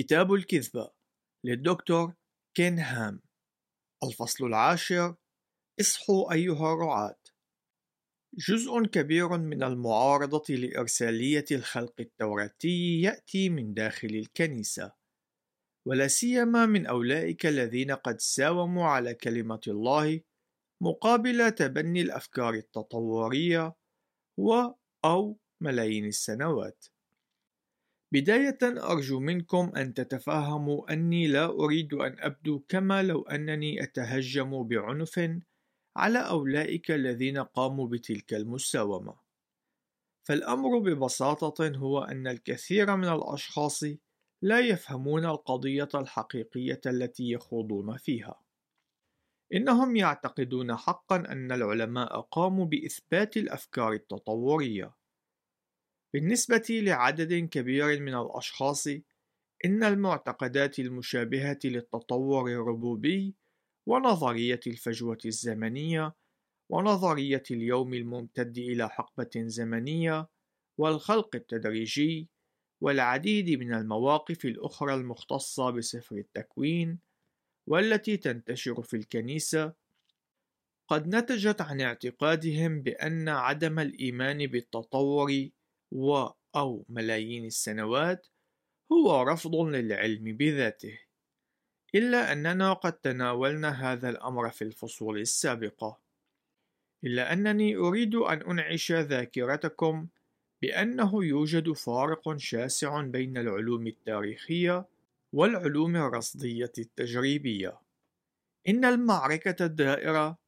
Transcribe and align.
كتاب 0.00 0.32
الكذبة 0.34 0.90
للدكتور 1.44 2.14
كين 2.56 2.78
هام 2.78 3.22
الفصل 4.04 4.46
العاشر 4.46 5.16
اصحوا 5.80 6.32
أيها 6.32 6.74
الرعاة. 6.74 7.20
جزء 8.48 8.86
كبير 8.86 9.28
من 9.28 9.62
المعارضة 9.62 10.54
لإرسالية 10.54 11.44
الخلق 11.52 11.94
التوراتي 12.00 13.00
يأتي 13.00 13.48
من 13.48 13.74
داخل 13.74 14.08
الكنيسة 14.08 14.92
ولا 15.88 16.08
سيما 16.08 16.66
من 16.66 16.86
أولئك 16.86 17.46
الذين 17.46 17.90
قد 17.90 18.20
ساوموا 18.20 18.86
على 18.86 19.14
كلمة 19.14 19.60
الله 19.68 20.20
مقابل 20.82 21.50
تبني 21.50 22.00
الأفكار 22.00 22.54
التطورية 22.54 23.74
و 24.38 24.52
أو 25.04 25.38
ملايين 25.62 26.06
السنوات. 26.06 26.84
بداية 28.12 28.58
أرجو 28.62 29.20
منكم 29.20 29.72
أن 29.76 29.94
تتفهموا 29.94 30.92
أني 30.92 31.26
لا 31.26 31.44
أريد 31.44 31.94
أن 31.94 32.16
أبدو 32.18 32.60
كما 32.68 33.02
لو 33.02 33.22
أنني 33.22 33.82
أتهجم 33.82 34.62
بعنف 34.62 35.20
على 35.96 36.18
أولئك 36.18 36.90
الذين 36.90 37.38
قاموا 37.38 37.88
بتلك 37.88 38.34
المساومة. 38.34 39.16
فالأمر 40.28 40.78
ببساطة 40.78 41.68
هو 41.76 41.98
أن 42.02 42.26
الكثير 42.26 42.96
من 42.96 43.08
الأشخاص 43.08 43.84
لا 44.42 44.60
يفهمون 44.60 45.24
القضية 45.24 45.88
الحقيقية 45.94 46.80
التي 46.86 47.30
يخوضون 47.30 47.96
فيها. 47.96 48.42
إنهم 49.54 49.96
يعتقدون 49.96 50.76
حقا 50.76 51.16
أن 51.16 51.52
العلماء 51.52 52.20
قاموا 52.20 52.64
بإثبات 52.66 53.36
الأفكار 53.36 53.92
التطورية، 53.92 54.94
بالنسبة 56.14 56.66
لعدد 56.70 57.34
كبير 57.34 58.00
من 58.00 58.14
الأشخاص، 58.14 58.86
إن 59.64 59.84
المعتقدات 59.84 60.78
المشابهة 60.78 61.58
للتطور 61.64 62.50
الربوبي 62.50 63.34
ونظرية 63.86 64.60
الفجوة 64.66 65.18
الزمنية 65.24 66.14
ونظرية 66.70 67.42
اليوم 67.50 67.94
الممتد 67.94 68.58
إلى 68.58 68.88
حقبة 68.88 69.30
زمنية 69.36 70.28
والخلق 70.78 71.36
التدريجي 71.36 72.28
والعديد 72.80 73.50
من 73.50 73.74
المواقف 73.74 74.44
الأخرى 74.44 74.94
المختصة 74.94 75.70
بسفر 75.70 76.16
التكوين 76.16 76.98
والتي 77.66 78.16
تنتشر 78.16 78.82
في 78.82 78.96
الكنيسة. 78.96 79.72
قد 80.88 81.14
نتجت 81.14 81.60
عن 81.60 81.80
اعتقادهم 81.80 82.82
بأن 82.82 83.28
عدم 83.28 83.78
الإيمان 83.78 84.46
بالتطور 84.46 85.48
و 85.92 86.28
أو 86.56 86.84
ملايين 86.88 87.44
السنوات 87.44 88.26
هو 88.92 89.22
رفض 89.22 89.54
للعلم 89.54 90.36
بذاته 90.36 90.98
إلا 91.94 92.32
أننا 92.32 92.72
قد 92.72 92.92
تناولنا 92.92 93.92
هذا 93.92 94.10
الأمر 94.10 94.50
في 94.50 94.62
الفصول 94.62 95.18
السابقة. 95.18 95.98
إلا 97.04 97.32
أنني 97.32 97.76
أريد 97.76 98.14
أن 98.14 98.42
أنعش 98.42 98.92
ذاكرتكم 98.92 100.06
بأنه 100.62 101.24
يوجد 101.24 101.72
فارق 101.72 102.36
شاسع 102.36 103.00
بين 103.02 103.38
العلوم 103.38 103.86
التاريخية 103.86 104.84
والعلوم 105.32 105.96
الرصدية 105.96 106.72
التجريبية. 106.78 107.78
إن 108.68 108.84
المعركة 108.84 109.64
الدائرة 109.64 110.38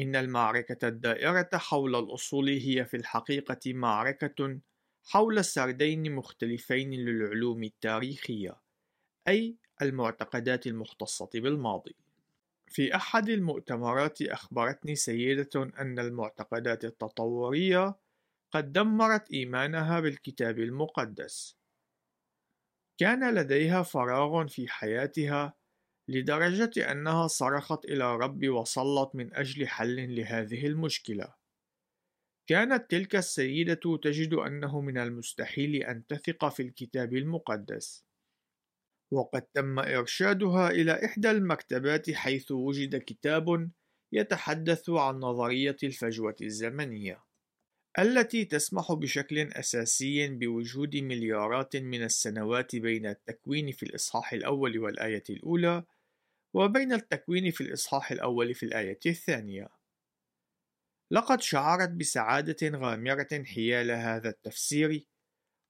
إن 0.00 0.16
المعركة 0.16 0.88
الدائرة 0.88 1.48
حول 1.54 1.96
الأصول 1.96 2.48
هي 2.48 2.84
في 2.84 2.96
الحقيقة 2.96 3.74
معركة 3.74 4.60
حول 5.04 5.44
سردين 5.44 6.14
مختلفين 6.14 6.90
للعلوم 6.90 7.64
التاريخية، 7.64 8.56
أي 9.28 9.56
المعتقدات 9.82 10.66
المختصة 10.66 11.30
بالماضي. 11.34 11.96
في 12.66 12.94
أحد 12.94 13.28
المؤتمرات 13.28 14.22
أخبرتني 14.22 14.94
سيدة 14.94 15.50
أن 15.80 15.98
المعتقدات 15.98 16.84
التطورية 16.84 17.94
قد 18.50 18.72
دمرت 18.72 19.30
إيمانها 19.30 20.00
بالكتاب 20.00 20.58
المقدس. 20.58 21.56
كان 22.98 23.34
لديها 23.34 23.82
فراغ 23.82 24.46
في 24.46 24.68
حياتها 24.68 25.59
لدرجة 26.10 26.92
أنها 26.92 27.26
صرخت 27.26 27.84
إلى 27.84 28.16
رب 28.16 28.48
وصلت 28.48 29.10
من 29.14 29.34
أجل 29.34 29.68
حل 29.68 30.16
لهذه 30.16 30.66
المشكلة. 30.66 31.34
كانت 32.46 32.90
تلك 32.90 33.16
السيدة 33.16 33.80
تجد 34.02 34.34
أنه 34.34 34.80
من 34.80 34.98
المستحيل 34.98 35.76
أن 35.76 36.06
تثق 36.06 36.48
في 36.48 36.62
الكتاب 36.62 37.14
المقدس. 37.14 38.04
وقد 39.12 39.42
تم 39.42 39.78
إرشادها 39.78 40.70
إلى 40.70 41.04
إحدى 41.04 41.30
المكتبات 41.30 42.10
حيث 42.10 42.50
وجد 42.50 42.96
كتاب 42.96 43.70
يتحدث 44.12 44.90
عن 44.90 45.14
نظرية 45.14 45.76
الفجوة 45.82 46.36
الزمنية، 46.42 47.24
التي 47.98 48.44
تسمح 48.44 48.92
بشكل 48.92 49.38
أساسي 49.38 50.28
بوجود 50.28 50.96
مليارات 50.96 51.76
من 51.76 52.02
السنوات 52.02 52.76
بين 52.76 53.06
التكوين 53.06 53.72
في 53.72 53.82
الإصحاح 53.82 54.32
الأول 54.32 54.78
والآية 54.78 55.24
الأولى 55.30 55.84
وبين 56.54 56.92
التكوين 56.92 57.50
في 57.50 57.60
الإصحاح 57.60 58.12
الأول 58.12 58.54
في 58.54 58.62
الآية 58.62 58.98
الثانية. 59.06 59.68
لقد 61.12 61.40
شعرت 61.40 61.90
بسعادة 61.90 62.78
غامرة 62.78 63.44
حيال 63.44 63.90
هذا 63.90 64.28
التفسير، 64.28 65.06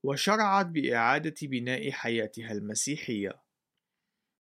وشرعت 0.05 0.67
بإعادة 0.67 1.35
بناء 1.43 1.91
حياتها 1.91 2.53
المسيحية. 2.53 3.43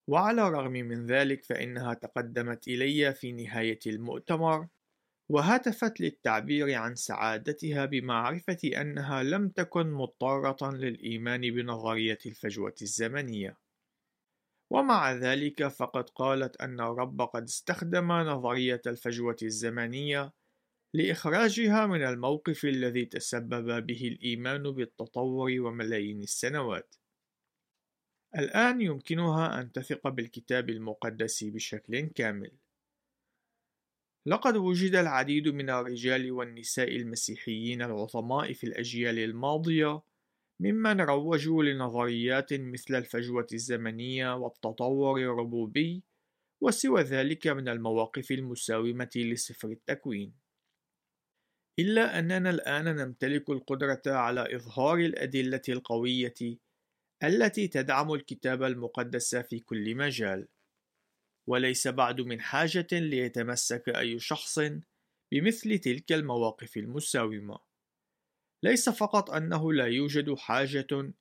وعلى 0.08 0.48
الرغم 0.48 0.72
من 0.72 1.06
ذلك 1.06 1.44
فإنها 1.44 1.94
تقدمت 1.94 2.68
إلي 2.68 3.14
في 3.14 3.32
نهاية 3.32 3.78
المؤتمر 3.86 4.68
وهتفت 5.30 6.00
للتعبير 6.00 6.74
عن 6.74 6.94
سعادتها 6.94 7.84
بمعرفة 7.84 8.58
أنها 8.64 9.22
لم 9.22 9.48
تكن 9.48 9.90
مضطرة 9.92 10.70
للإيمان 10.70 11.40
بنظرية 11.40 12.18
الفجوة 12.26 12.74
الزمنية. 12.82 13.56
ومع 14.70 15.12
ذلك 15.12 15.68
فقد 15.68 16.10
قالت 16.10 16.60
أن 16.60 16.80
الرب 16.80 17.22
قد 17.22 17.42
استخدم 17.42 18.12
نظرية 18.12 18.80
الفجوة 18.86 19.36
الزمنية 19.42 20.32
لإخراجها 20.94 21.86
من 21.86 22.02
الموقف 22.02 22.64
الذي 22.64 23.04
تسبب 23.04 23.86
به 23.86 24.08
الإيمان 24.08 24.62
بالتطور 24.62 25.60
وملايين 25.60 26.22
السنوات. 26.22 26.94
الآن 28.38 28.80
يمكنها 28.80 29.60
أن 29.60 29.72
تثق 29.72 30.08
بالكتاب 30.08 30.70
المقدس 30.70 31.44
بشكل 31.44 32.00
كامل. 32.00 32.52
لقد 34.26 34.56
وجد 34.56 34.94
العديد 34.94 35.48
من 35.48 35.70
الرجال 35.70 36.32
والنساء 36.32 36.96
المسيحيين 36.96 37.82
العظماء 37.82 38.52
في 38.52 38.64
الأجيال 38.64 39.18
الماضية 39.18 40.02
ممن 40.62 41.00
روجوا 41.00 41.62
لنظريات 41.62 42.52
مثل 42.52 42.94
الفجوة 42.94 43.46
الزمنية 43.52 44.34
والتطور 44.36 45.20
الربوبي 45.20 46.04
وسوى 46.62 47.02
ذلك 47.02 47.46
من 47.46 47.68
المواقف 47.68 48.30
المساومة 48.30 49.10
لسفر 49.16 49.68
التكوين. 49.68 50.34
إلا 51.78 52.18
أننا 52.18 52.50
الآن 52.50 52.84
نمتلك 52.84 53.50
القدرة 53.50 54.02
على 54.06 54.56
إظهار 54.56 54.98
الأدلة 54.98 55.62
القوية 55.68 56.58
التي 57.24 57.68
تدعم 57.68 58.12
الكتاب 58.14 58.62
المقدس 58.62 59.36
في 59.36 59.60
كل 59.60 59.94
مجال، 59.94 60.48
وليس 61.48 61.88
بعد 61.88 62.20
من 62.20 62.40
حاجة 62.40 62.88
ليتمسك 62.92 63.88
أي 63.88 64.18
شخص 64.18 64.58
بمثل 65.32 65.78
تلك 65.78 66.12
المواقف 66.12 66.76
المساومة. 66.76 67.69
ليس 68.64 68.88
فقط 68.88 69.30
أنه 69.30 69.72
لا 69.72 69.86
يوجد 69.86 70.34
حاجة 70.34 71.12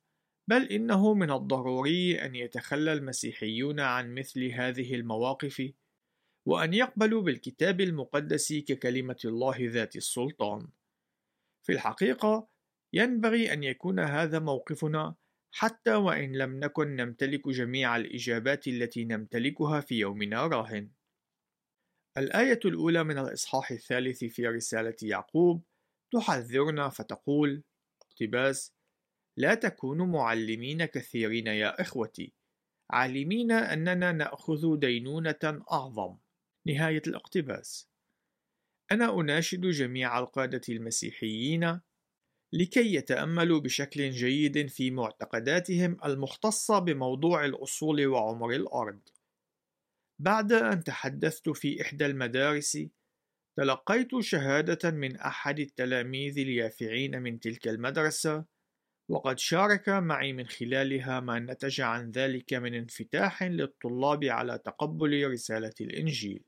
بل 0.48 0.62
إنه 0.62 1.14
من 1.14 1.30
الضروري 1.30 2.24
أن 2.24 2.34
يتخلى 2.34 2.92
المسيحيون 2.92 3.80
عن 3.80 4.14
مثل 4.14 4.44
هذه 4.44 4.94
المواقف 4.94 5.72
وأن 6.46 6.74
يقبلوا 6.74 7.22
بالكتاب 7.22 7.80
المقدس 7.80 8.52
ككلمة 8.52 9.16
الله 9.24 9.56
ذات 9.60 9.96
السلطان. 9.96 10.68
في 11.66 11.72
الحقيقة، 11.72 12.48
ينبغي 12.92 13.52
أن 13.52 13.62
يكون 13.62 14.00
هذا 14.00 14.38
موقفنا 14.38 15.14
حتى 15.54 15.94
وإن 15.94 16.36
لم 16.36 16.60
نكن 16.60 16.96
نمتلك 16.96 17.48
جميع 17.48 17.96
الإجابات 17.96 18.68
التي 18.68 19.04
نمتلكها 19.04 19.80
في 19.80 19.98
يومنا 19.98 20.46
راهن. 20.46 20.90
الآية 22.18 22.60
الأولى 22.64 23.04
من 23.04 23.18
الإصحاح 23.18 23.70
الثالث 23.70 24.24
في 24.24 24.46
رسالة 24.46 24.96
يعقوب 25.02 25.64
تحذرنا 26.12 26.88
فتقول 26.88 27.62
اقتباس 28.02 28.72
لا 29.36 29.54
تكونوا 29.54 30.06
معلمين 30.06 30.84
كثيرين 30.84 31.46
يا 31.46 31.80
إخوتي. 31.80 32.32
عالمين 32.90 33.52
أننا 33.52 34.12
نأخذ 34.12 34.76
دينونة 34.76 35.62
أعظم. 35.72 36.16
نهاية 36.66 37.02
الاقتباس. 37.06 37.88
أنا 38.92 39.20
أناشد 39.20 39.60
جميع 39.60 40.18
القادة 40.18 40.60
المسيحيين 40.68 41.80
لكي 42.52 42.94
يتأملوا 42.94 43.60
بشكل 43.60 44.10
جيد 44.10 44.66
في 44.68 44.90
معتقداتهم 44.90 45.98
المختصة 46.04 46.78
بموضوع 46.78 47.44
الأصول 47.44 48.06
وعمر 48.06 48.50
الأرض. 48.50 49.00
بعد 50.18 50.52
أن 50.52 50.84
تحدثت 50.84 51.48
في 51.48 51.82
إحدى 51.82 52.06
المدارس، 52.06 52.78
تلقيت 53.56 54.20
شهادة 54.20 54.90
من 54.90 55.16
أحد 55.16 55.58
التلاميذ 55.58 56.38
اليافعين 56.38 57.22
من 57.22 57.40
تلك 57.40 57.68
المدرسة، 57.68 58.44
وقد 59.10 59.38
شارك 59.38 59.88
معي 59.88 60.32
من 60.32 60.46
خلالها 60.46 61.20
ما 61.20 61.38
نتج 61.38 61.80
عن 61.80 62.10
ذلك 62.10 62.54
من 62.54 62.74
انفتاح 62.74 63.42
للطلاب 63.42 64.24
على 64.24 64.58
تقبل 64.58 65.30
رسالة 65.30 65.74
الإنجيل. 65.80 66.44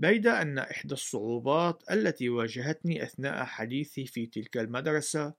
بيد 0.00 0.26
أن 0.26 0.58
إحدى 0.58 0.94
الصعوبات 0.94 1.90
التي 1.90 2.28
واجهتني 2.28 3.02
أثناء 3.02 3.44
حديثي 3.44 4.06
في 4.06 4.26
تلك 4.26 4.56
المدرسة 4.56 5.34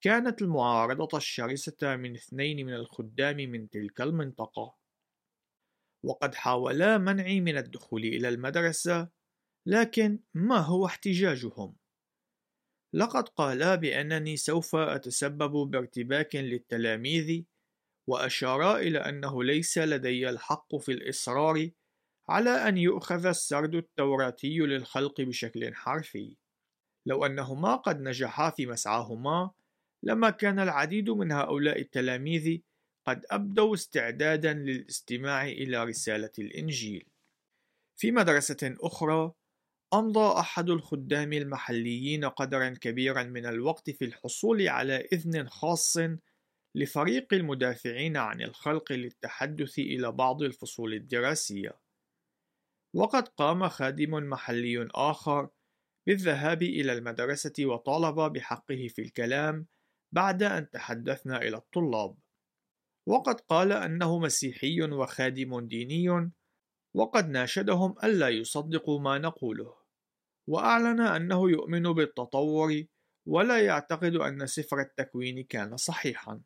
كانت 0.00 0.42
المعارضة 0.42 1.18
الشرسة 1.18 1.96
من 1.96 2.14
اثنين 2.14 2.66
من 2.66 2.74
الخدام 2.74 3.36
من 3.36 3.68
تلك 3.68 4.00
المنطقة 4.00 4.74
وقد 6.04 6.34
حاولا 6.34 6.98
منعي 6.98 7.40
من 7.40 7.56
الدخول 7.56 8.04
إلى 8.04 8.28
المدرسة 8.28 9.08
لكن 9.68 10.20
ما 10.34 10.56
هو 10.58 10.86
احتجاجهم؟ 10.86 11.76
لقد 12.94 13.28
قالا 13.28 13.74
بأنني 13.74 14.36
سوف 14.36 14.76
أتسبب 14.76 15.70
بارتباك 15.70 16.36
للتلاميذ 16.36 17.44
وأشارا 18.08 18.78
إلى 18.78 18.98
أنه 18.98 19.44
ليس 19.44 19.78
لدي 19.78 20.28
الحق 20.28 20.76
في 20.76 20.92
الإصرار 20.92 21.70
على 22.28 22.50
أن 22.50 22.78
يؤخذ 22.78 23.26
السرد 23.26 23.74
التوراتي 23.74 24.58
للخلق 24.58 25.20
بشكل 25.20 25.74
حرفي 25.74 26.36
لو 27.06 27.26
أنهما 27.26 27.76
قد 27.76 28.00
نجحا 28.00 28.50
في 28.50 28.66
مسعاهما 28.66 29.50
لما 30.02 30.30
كان 30.30 30.58
العديد 30.58 31.10
من 31.10 31.32
هؤلاء 31.32 31.80
التلاميذ 31.80 32.60
قد 33.06 33.26
أبدوا 33.30 33.74
استعدادا 33.74 34.52
للاستماع 34.52 35.46
إلى 35.46 35.84
رسالة 35.84 36.32
الإنجيل 36.38 37.08
في 37.96 38.10
مدرسة 38.10 38.76
أخرى 38.80 39.32
أمضى 39.94 40.40
أحد 40.40 40.70
الخدام 40.70 41.32
المحليين 41.32 42.24
قدرا 42.24 42.68
كبيرا 42.68 43.22
من 43.22 43.46
الوقت 43.46 43.90
في 43.90 44.04
الحصول 44.04 44.68
على 44.68 44.96
إذن 45.12 45.48
خاص 45.48 45.96
لفريق 46.74 47.34
المدافعين 47.34 48.16
عن 48.16 48.42
الخلق 48.42 48.92
للتحدث 48.92 49.78
إلى 49.78 50.12
بعض 50.12 50.42
الفصول 50.42 50.94
الدراسية. 50.94 51.80
وقد 52.94 53.28
قام 53.28 53.68
خادم 53.68 54.10
محلي 54.10 54.88
آخر 54.94 55.48
بالذهاب 56.06 56.62
إلى 56.62 56.92
المدرسة 56.92 57.66
وطالب 57.66 58.32
بحقه 58.32 58.88
في 58.88 59.02
الكلام 59.02 59.66
بعد 60.12 60.42
أن 60.42 60.70
تحدثنا 60.70 61.42
إلى 61.42 61.56
الطلاب. 61.56 62.16
وقد 63.06 63.40
قال 63.40 63.72
أنه 63.72 64.18
مسيحي 64.18 64.82
وخادم 64.82 65.60
ديني 65.60 66.30
وقد 66.94 67.28
ناشدهم 67.28 67.94
ألا 68.04 68.28
يصدقوا 68.28 69.00
ما 69.00 69.18
نقوله. 69.18 69.77
وأعلن 70.48 71.00
أنه 71.00 71.50
يؤمن 71.50 71.82
بالتطور 71.82 72.84
ولا 73.28 73.60
يعتقد 73.60 74.14
أن 74.14 74.46
سفر 74.46 74.80
التكوين 74.80 75.44
كان 75.44 75.76
صحيحا 75.76 76.40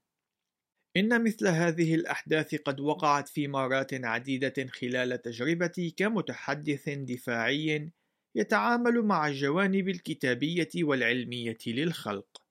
إن 0.96 1.24
مثل 1.24 1.48
هذه 1.48 1.94
الأحداث 1.94 2.54
قد 2.54 2.80
وقعت 2.80 3.28
في 3.28 3.48
مرات 3.48 3.94
عديدة 3.94 4.66
خلال 4.66 5.22
تجربتي 5.22 5.90
كمتحدث 5.90 6.88
دفاعي 6.88 7.92
يتعامل 8.36 9.02
مع 9.02 9.26
الجوانب 9.28 9.88
الكتابية 9.88 10.68
والعلمية 10.76 11.58
للخلق. 11.66 12.42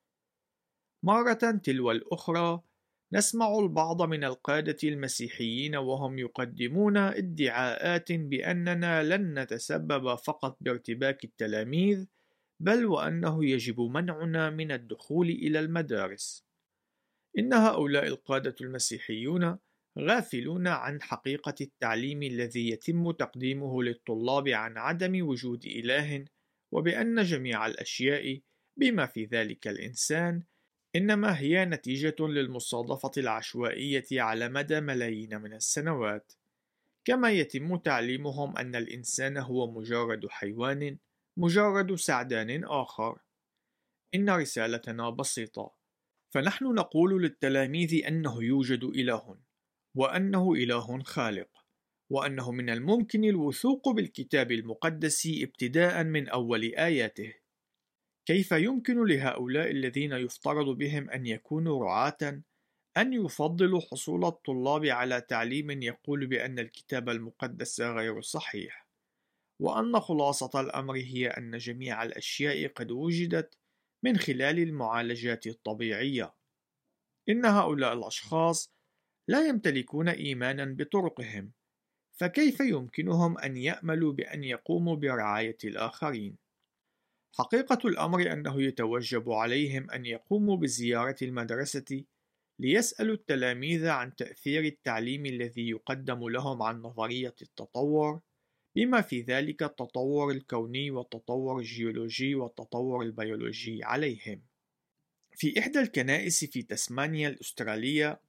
مرة 1.05 1.59
تلو 1.63 1.91
الأخرى 1.91 2.61
نسمع 3.13 3.59
البعض 3.59 4.01
من 4.01 4.23
القادة 4.23 4.77
المسيحيين 4.83 5.75
وهم 5.75 6.19
يقدمون 6.19 6.97
ادعاءات 6.97 8.11
بأننا 8.11 9.03
لن 9.03 9.39
نتسبب 9.39 10.15
فقط 10.15 10.57
بارتباك 10.61 11.23
التلاميذ، 11.23 12.05
بل 12.59 12.85
وأنه 12.85 13.45
يجب 13.45 13.81
منعنا 13.81 14.49
من 14.49 14.71
الدخول 14.71 15.29
إلى 15.29 15.59
المدارس. 15.59 16.45
إن 17.37 17.53
هؤلاء 17.53 18.07
القادة 18.07 18.55
المسيحيون 18.61 19.57
غافلون 19.99 20.67
عن 20.67 21.01
حقيقة 21.01 21.55
التعليم 21.61 22.23
الذي 22.23 22.69
يتم 22.69 23.11
تقديمه 23.11 23.83
للطلاب 23.83 24.47
عن 24.47 24.77
عدم 24.77 25.27
وجود 25.27 25.65
إله 25.65 26.25
وبأن 26.73 27.23
جميع 27.23 27.67
الأشياء 27.67 28.39
بما 28.77 29.05
في 29.05 29.25
ذلك 29.25 29.67
الإنسان 29.67 30.43
إنما 30.95 31.39
هي 31.39 31.65
نتيجة 31.65 32.15
للمصادفة 32.19 33.11
العشوائية 33.17 34.05
على 34.11 34.49
مدى 34.49 34.81
ملايين 34.81 35.41
من 35.41 35.53
السنوات. 35.53 36.33
كما 37.05 37.31
يتم 37.31 37.75
تعليمهم 37.75 38.57
أن 38.57 38.75
الإنسان 38.75 39.37
هو 39.37 39.71
مجرد 39.71 40.27
حيوان 40.27 40.97
مجرد 41.37 41.95
سعدان 41.95 42.63
آخر. 42.63 43.19
إن 44.15 44.29
رسالتنا 44.29 45.09
بسيطة. 45.09 45.73
فنحن 46.33 46.65
نقول 46.65 47.23
للتلاميذ 47.23 48.05
أنه 48.05 48.43
يوجد 48.43 48.83
إله 48.83 49.37
وأنه 49.95 50.53
إله 50.53 51.03
خالق 51.03 51.49
وأنه 52.11 52.51
من 52.51 52.69
الممكن 52.69 53.23
الوثوق 53.23 53.89
بالكتاب 53.89 54.51
المقدس 54.51 55.27
ابتداء 55.41 56.03
من 56.03 56.29
أول 56.29 56.63
آياته. 56.63 57.40
كيف 58.31 58.51
يمكن 58.51 59.05
لهؤلاء 59.05 59.71
الذين 59.71 60.11
يفترض 60.11 60.77
بهم 60.77 61.09
أن 61.09 61.25
يكونوا 61.25 61.85
رعاة 61.85 62.41
أن 62.97 63.13
يفضلوا 63.13 63.81
حصول 63.81 64.25
الطلاب 64.25 64.85
على 64.85 65.21
تعليم 65.21 65.81
يقول 65.81 66.27
بأن 66.27 66.59
الكتاب 66.59 67.09
المقدس 67.09 67.81
غير 67.81 68.21
صحيح 68.21 68.87
وأن 69.61 69.99
خلاصة 69.99 70.61
الأمر 70.61 70.95
هي 70.95 71.27
أن 71.27 71.57
جميع 71.57 72.03
الأشياء 72.03 72.67
قد 72.67 72.91
وجدت 72.91 73.57
من 74.03 74.17
خلال 74.17 74.59
المعالجات 74.59 75.47
الطبيعية. 75.47 76.33
إن 77.29 77.45
هؤلاء 77.45 77.93
الأشخاص 77.93 78.71
لا 79.27 79.47
يمتلكون 79.47 80.09
إيمانا 80.09 80.65
بطرقهم، 80.65 81.51
فكيف 82.11 82.59
يمكنهم 82.59 83.37
أن 83.37 83.57
يأملوا 83.57 84.13
بأن 84.13 84.43
يقوموا 84.43 84.95
برعاية 84.95 85.57
الآخرين؟ 85.63 86.40
حقيقة 87.33 87.87
الأمر 87.87 88.33
أنه 88.33 88.61
يتوجب 88.61 89.31
عليهم 89.31 89.91
أن 89.91 90.05
يقوموا 90.05 90.57
بزيارة 90.57 91.15
المدرسة 91.21 92.03
ليسألوا 92.59 93.15
التلاميذ 93.15 93.87
عن 93.87 94.15
تأثير 94.15 94.63
التعليم 94.63 95.25
الذي 95.25 95.69
يقدم 95.69 96.29
لهم 96.29 96.61
عن 96.63 96.81
نظرية 96.81 97.35
التطور 97.41 98.21
بما 98.75 99.01
في 99.01 99.21
ذلك 99.21 99.63
التطور 99.63 100.31
الكوني 100.31 100.91
والتطور 100.91 101.59
الجيولوجي 101.59 102.35
والتطور 102.35 103.01
البيولوجي 103.01 103.83
عليهم. 103.83 104.41
في 105.35 105.59
إحدى 105.59 105.79
الكنائس 105.79 106.45
في 106.45 106.61
تسمانيا 106.61 107.29
الأسترالية 107.29 108.21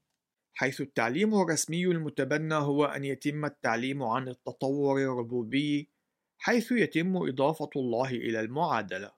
حيث 0.55 0.81
التعليم 0.81 1.35
الرسمي 1.35 1.87
المتبنى 1.87 2.55
هو 2.55 2.85
أن 2.85 3.05
يتم 3.05 3.45
التعليم 3.45 4.03
عن 4.03 4.29
التطور 4.29 5.03
الربوبي 5.03 5.92
حيث 6.45 6.73
يتم 6.73 7.17
إضافة 7.17 7.71
الله 7.77 8.11
إلى 8.11 8.41
المعادلة. 8.41 9.13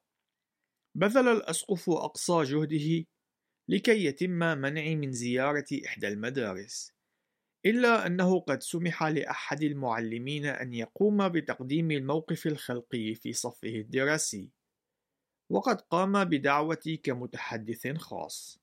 بذل 0.97 1.29
الأسقف 1.29 1.91
أقصى 1.91 2.43
جهده 2.43 3.07
لكي 3.69 4.05
يتم 4.05 4.39
منعي 4.39 4.97
من 4.97 5.13
زيارة 5.13 5.65
إحدى 5.87 6.09
المدارس. 6.09 6.93
إلا 7.67 8.07
أنه 8.07 8.41
قد 8.41 8.63
سمح 8.63 9.03
لأحد 9.03 9.63
المعلمين 9.63 10.47
أن 10.47 10.73
يقوم 10.73 11.29
بتقديم 11.29 11.91
الموقف 11.91 12.47
الخلقي 12.47 13.15
في 13.15 13.33
صفه 13.33 13.69
الدراسي، 13.69 14.51
وقد 15.51 15.81
قام 15.81 16.25
بدعوتي 16.25 16.97
كمتحدث 16.97 17.97
خاص. 17.97 18.59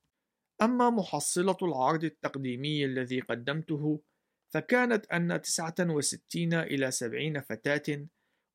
أما 0.61 0.89
محصلة 0.89 1.57
العرض 1.61 2.03
التقديمي 2.03 2.85
الذي 2.85 3.19
قدمته 3.19 4.01
فكانت 4.53 5.05
أن 5.05 5.41
69 5.41 6.53
إلى 6.53 6.91
70 6.91 7.41
فتاة 7.41 8.07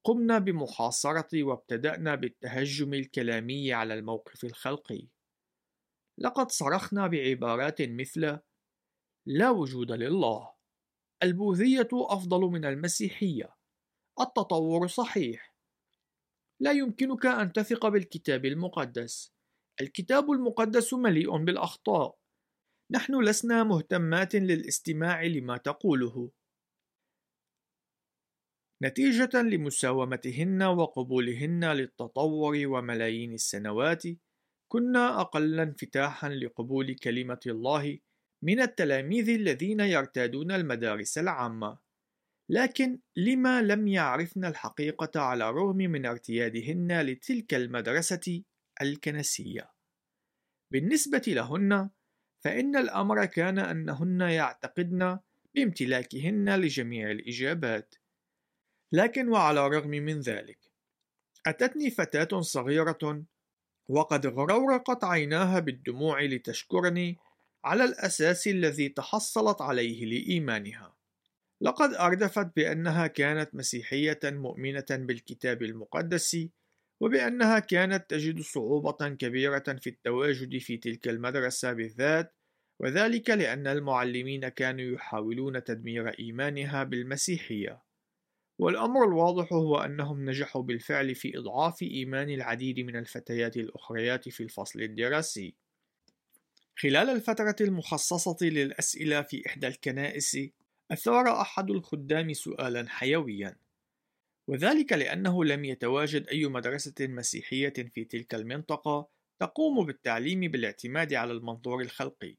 قمنا 0.06 0.38
بمحاصرة 0.38 1.42
وابتدأنا 1.42 2.14
بالتهجم 2.14 2.94
الكلامي 2.94 3.72
على 3.72 3.94
الموقف 3.94 4.44
الخلقي. 4.44 5.08
لقد 6.18 6.50
صرخنا 6.50 7.06
بعبارات 7.06 7.82
مثل 7.82 8.38
لا 9.26 9.50
وجود 9.50 9.92
لله. 9.92 10.52
البوذية 11.22 11.88
أفضل 11.92 12.40
من 12.40 12.64
المسيحية. 12.64 13.56
التطور 14.20 14.86
صحيح. 14.86 15.54
لا 16.60 16.72
يمكنك 16.72 17.26
أن 17.26 17.52
تثق 17.52 17.88
بالكتاب 17.88 18.44
المقدس. 18.44 19.32
الكتاب 19.80 20.30
المقدس 20.30 20.94
مليء 20.94 21.36
بالأخطاء. 21.36 22.18
نحن 22.90 23.24
لسنا 23.24 23.64
مهتمات 23.64 24.34
للاستماع 24.34 25.22
لما 25.22 25.56
تقوله. 25.56 26.30
نتيجة 28.82 29.42
لمساومتهن 29.42 30.62
وقبولهن 30.62 31.64
للتطور 31.64 32.66
وملايين 32.66 33.34
السنوات 33.34 34.02
كنا 34.68 35.20
أقل 35.20 35.60
انفتاحا 35.60 36.28
لقبول 36.28 36.94
كلمة 36.94 37.40
الله 37.46 37.98
من 38.42 38.60
التلاميذ 38.60 39.28
الذين 39.28 39.80
يرتادون 39.80 40.52
المدارس 40.52 41.18
العامة. 41.18 41.78
لكن 42.48 42.98
لما 43.16 43.62
لم 43.62 43.88
يعرفن 43.88 44.44
الحقيقة 44.44 45.20
على 45.20 45.48
الرغم 45.48 45.76
من 45.76 46.06
ارتيادهن 46.06 47.00
لتلك 47.00 47.54
المدرسة 47.54 48.42
الكنسية. 48.82 49.70
بالنسبة 50.72 51.22
لهن 51.26 51.90
فإن 52.44 52.76
الأمر 52.76 53.24
كان 53.24 53.58
أنهن 53.58 54.20
يعتقدن 54.20 55.18
بامتلاكهن 55.54 56.60
لجميع 56.60 57.10
الإجابات. 57.10 57.94
لكن 58.92 59.28
وعلى 59.28 59.66
الرغم 59.66 59.90
من 59.90 60.20
ذلك 60.20 60.58
أتتني 61.46 61.90
فتاة 61.90 62.40
صغيرة 62.40 63.24
وقد 63.88 64.26
غرورقت 64.26 65.04
عيناها 65.04 65.58
بالدموع 65.58 66.22
لتشكرني 66.22 67.16
على 67.64 67.84
الأساس 67.84 68.48
الذي 68.48 68.88
تحصلت 68.88 69.60
عليه 69.60 70.04
لإيمانها. 70.04 70.96
لقد 71.60 71.94
أردفت 71.94 72.56
بأنها 72.56 73.06
كانت 73.06 73.54
مسيحية 73.54 74.18
مؤمنة 74.24 74.86
بالكتاب 74.90 75.62
المقدس 75.62 76.48
وبأنها 77.00 77.58
كانت 77.58 78.10
تجد 78.10 78.40
صعوبة 78.40 79.08
كبيرة 79.08 79.76
في 79.80 79.90
التواجد 79.90 80.58
في 80.58 80.76
تلك 80.76 81.08
المدرسة 81.08 81.72
بالذات 81.72 82.34
وذلك 82.80 83.30
لأن 83.30 83.66
المعلمين 83.66 84.48
كانوا 84.48 84.94
يحاولون 84.94 85.64
تدمير 85.64 86.08
إيمانها 86.08 86.84
بالمسيحية. 86.84 87.85
والأمر 88.58 89.04
الواضح 89.04 89.52
هو 89.52 89.76
أنهم 89.76 90.30
نجحوا 90.30 90.62
بالفعل 90.62 91.14
في 91.14 91.38
إضعاف 91.38 91.82
إيمان 91.82 92.30
العديد 92.30 92.80
من 92.80 92.96
الفتيات 92.96 93.56
الأخريات 93.56 94.28
في 94.28 94.42
الفصل 94.42 94.82
الدراسي. 94.82 95.54
خلال 96.78 97.10
الفترة 97.10 97.56
المخصصة 97.60 98.36
للأسئلة 98.42 99.22
في 99.22 99.42
إحدى 99.46 99.66
الكنائس 99.66 100.38
أثار 100.90 101.40
أحد 101.40 101.70
الخدام 101.70 102.32
سؤالا 102.32 102.88
حيويا 102.88 103.56
وذلك 104.48 104.92
لأنه 104.92 105.44
لم 105.44 105.64
يتواجد 105.64 106.28
أي 106.28 106.46
مدرسة 106.46 106.94
مسيحية 107.00 107.72
في 107.94 108.04
تلك 108.04 108.34
المنطقة 108.34 109.08
تقوم 109.40 109.86
بالتعليم 109.86 110.40
بالاعتماد 110.40 111.14
على 111.14 111.32
المنظور 111.32 111.80
الخلقي 111.80 112.36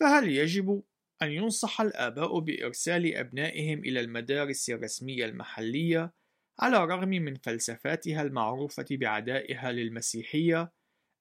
فهل 0.00 0.28
يجب 0.28 0.82
أن 1.22 1.30
ينصح 1.30 1.80
الآباء 1.80 2.38
بإرسال 2.38 3.14
أبنائهم 3.14 3.78
إلى 3.78 4.00
المدارس 4.00 4.70
الرسمية 4.70 5.24
المحلية 5.24 6.12
على 6.60 6.76
الرغم 6.76 7.08
من 7.08 7.34
فلسفاتها 7.34 8.22
المعروفة 8.22 8.86
بعدائها 8.90 9.72
للمسيحية 9.72 10.72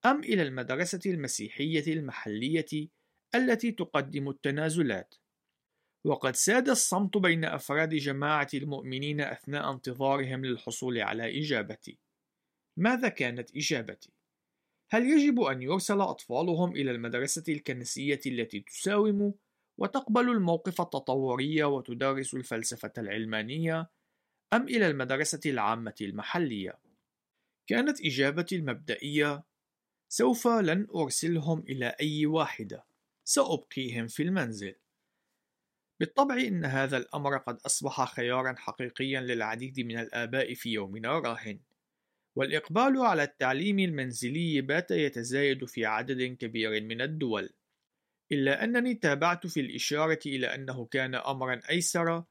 أم 0.06 0.20
إلى 0.20 0.42
المدرسة 0.42 1.00
المسيحية 1.06 1.94
المحلية 1.94 2.90
التي 3.36 3.72
تقدم 3.72 4.30
التنازلات؟ 4.30 5.16
وقد 6.06 6.36
ساد 6.36 6.70
الصمت 6.70 7.18
بين 7.18 7.46
أفراد 7.46 7.90
جماعة 7.96 8.48
المؤمنين 8.54 9.22
أثناء 9.22 9.72
انتظارهم 9.72 10.46
للحصول 10.46 11.02
على 11.02 11.40
إجابتي. 11.40 12.00
ماذا 12.78 13.08
كانت 13.08 13.56
إجابتي؟ 13.56 14.14
هل 14.92 15.04
يجب 15.04 15.42
أن 15.42 15.62
يرسل 15.62 16.02
أطفالهم 16.02 16.76
إلى 16.76 16.92
المدرسة 16.92 17.44
الكنسية 17.50 18.20
التي 18.26 18.60
تساوم 18.60 19.34
وتقبل 19.78 20.30
الموقف 20.30 20.82
التطوري 20.82 21.64
وتدرس 21.64 22.34
الفلسفة 22.34 22.94
العلمانية 22.98 23.90
أم 24.54 24.64
إلى 24.64 24.88
المدرسة 24.88 25.40
العامة 25.46 25.96
المحلية؟ 26.02 26.80
كانت 27.70 28.02
إجابتي 28.02 28.56
المبدئية 28.56 29.44
سوف 30.10 30.48
لن 30.48 30.88
أرسلهم 30.96 31.60
إلى 31.60 31.96
أي 32.02 32.26
واحدة 32.26 32.86
سأبقيهم 33.28 34.08
في 34.08 34.24
المنزل. 34.24 34.76
بالطبع 36.00 36.36
إن 36.36 36.66
هذا 36.66 36.98
الأمر 36.98 37.38
قد 37.38 37.62
أصبح 37.62 38.14
خيارا 38.16 38.56
حقيقيا 38.58 39.22
للعديد 39.22 39.80
من 39.80 40.00
الآباء 40.00 40.54
في 40.54 40.70
يومنا 40.70 41.18
الراهن. 41.18 41.60
والإقبال 42.38 43.02
على 43.02 43.24
التعليم 43.24 43.80
المنزلي 43.80 44.62
بات 44.62 44.92
يتزايد 44.92 45.66
في 45.66 45.86
عدد 45.86 46.22
كبير 46.22 46.84
من 46.84 47.02
الدول. 47.02 47.50
إلا 48.32 48.64
أنني 48.64 48.94
تابعت 48.94 49.48
في 49.48 49.60
الإشارة 49.60 50.20
إلى 50.26 50.56
أنه 50.56 50.86
كان 50.86 51.16
أمرا 51.16 51.62
أيسر 51.70 52.24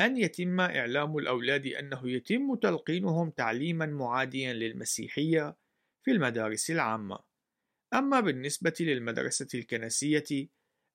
أن 0.00 0.16
يتم 0.16 0.60
إعلام 0.60 1.18
الأولاد 1.18 1.66
أنه 1.66 2.10
يتم 2.10 2.54
تلقينهم 2.54 3.30
تعليما 3.30 3.86
معاديا 3.86 4.52
للمسيحية 4.52 5.56
في 6.04 6.10
المدارس 6.10 6.70
العامة. 6.70 7.18
أما 7.94 8.20
بالنسبة 8.20 8.74
للمدرسة 8.80 9.48
الكنسية 9.54 10.48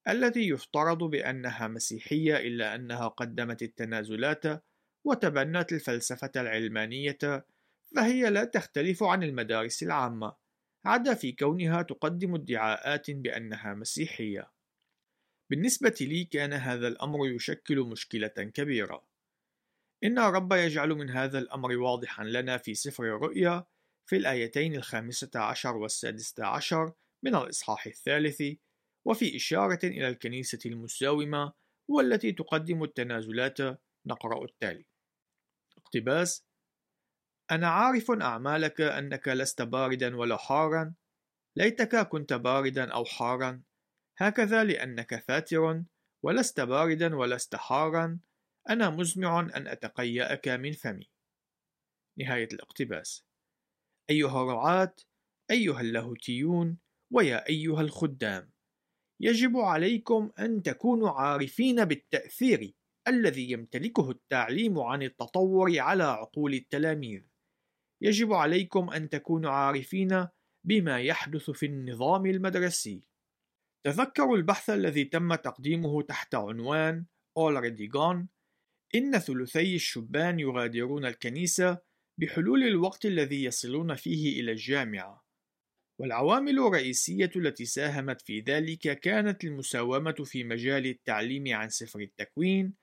التي 0.07 0.49
يفترض 0.49 1.03
بأنها 1.03 1.67
مسيحية 1.67 2.37
إلا 2.37 2.75
أنها 2.75 3.07
قدمت 3.07 3.61
التنازلات 3.61 4.63
وتبنت 5.05 5.73
الفلسفة 5.73 6.31
العلمانية 6.35 7.45
فهي 7.95 8.29
لا 8.29 8.43
تختلف 8.43 9.03
عن 9.03 9.23
المدارس 9.23 9.83
العامة. 9.83 10.42
عدا 10.85 11.13
في 11.13 11.31
كونها 11.31 11.81
تقدم 11.81 12.35
ادعاءات 12.35 13.11
بأنها 13.11 13.73
مسيحية. 13.73 14.51
بالنسبة 15.49 15.95
لي 16.01 16.23
كان 16.25 16.53
هذا 16.53 16.87
الأمر 16.87 17.27
يشكل 17.27 17.79
مشكلة 17.79 18.27
كبيرة. 18.27 19.07
إن 20.03 20.19
الرب 20.19 20.53
يجعل 20.53 20.89
من 20.89 21.09
هذا 21.09 21.39
الأمر 21.39 21.77
واضحا 21.77 22.23
لنا 22.23 22.57
في 22.57 22.73
سفر 22.73 23.03
الرؤيا 23.03 23.65
في 24.09 24.15
الآيتين 24.15 24.75
الخامسة 24.75 25.31
عشر 25.35 25.77
والسادسة 25.77 26.45
عشر 26.45 26.93
من 27.25 27.35
الإصحاح 27.35 27.87
الثالث 27.87 28.43
وفي 29.05 29.35
إشارة 29.35 29.79
إلى 29.83 30.07
الكنيسة 30.07 30.59
المساومة 30.65 31.53
والتي 31.89 32.31
تقدم 32.31 32.83
التنازلات 32.83 33.57
نقرأ 34.05 34.45
التالي. 34.45 34.85
اقتباس 35.77 36.45
أنا 37.51 37.67
عارف 37.67 38.11
أعمالك 38.11 38.81
أنك 38.81 39.27
لست 39.27 39.61
باردا 39.61 40.15
ولا 40.15 40.37
حارا. 40.37 40.93
ليتك 41.55 42.07
كنت 42.07 42.33
باردا 42.33 42.93
أو 42.93 43.05
حارا. 43.05 43.61
هكذا 44.17 44.63
لأنك 44.63 45.23
فاتر 45.23 45.83
ولست 46.23 46.59
باردا 46.61 47.15
ولست 47.15 47.55
حارا. 47.55 48.19
أنا 48.69 48.89
مزمع 48.89 49.39
أن 49.39 49.67
أتقيأك 49.67 50.47
من 50.47 50.71
فمي. 50.71 51.09
نهاية 52.19 52.49
الاقتباس. 52.53 53.25
أيها 54.09 54.43
الرعاة 54.43 54.95
أيها 55.51 55.81
اللاهوتيون 55.81 56.77
ويا 57.11 57.49
أيها 57.49 57.81
الخدام. 57.81 58.51
يجب 59.19 59.57
عليكم 59.57 60.31
أن 60.39 60.63
تكونوا 60.63 61.09
عارفين 61.09 61.85
بالتأثير 61.85 62.73
الذي 63.07 63.51
يمتلكه 63.51 64.11
التعليم 64.11 64.79
عن 64.79 65.03
التطور 65.03 65.79
على 65.79 66.03
عقول 66.03 66.53
التلاميذ. 66.53 67.32
يجب 68.03 68.33
عليكم 68.33 68.89
أن 68.89 69.09
تكونوا 69.09 69.51
عارفين 69.51 70.27
بما 70.67 71.01
يحدث 71.01 71.51
في 71.51 71.65
النظام 71.65 72.25
المدرسي. 72.25 73.03
تذكروا 73.85 74.37
البحث 74.37 74.69
الذي 74.69 75.03
تم 75.03 75.35
تقديمه 75.35 76.01
تحت 76.01 76.35
عنوان 76.35 77.05
Already 77.39 77.89
Gone 77.97 78.25
إن 78.95 79.19
ثلثي 79.19 79.75
الشبان 79.75 80.39
يغادرون 80.39 81.05
الكنيسة 81.05 81.77
بحلول 82.19 82.63
الوقت 82.63 83.05
الذي 83.05 83.43
يصلون 83.43 83.95
فيه 83.95 84.41
إلى 84.41 84.51
الجامعة. 84.51 85.23
والعوامل 85.99 86.59
الرئيسية 86.59 87.31
التي 87.35 87.65
ساهمت 87.65 88.21
في 88.21 88.39
ذلك 88.39 88.99
كانت 88.99 89.43
المساومة 89.43 90.15
في 90.25 90.43
مجال 90.43 90.85
التعليم 90.85 91.55
عن 91.55 91.69
سفر 91.69 91.99
التكوين 91.99 92.73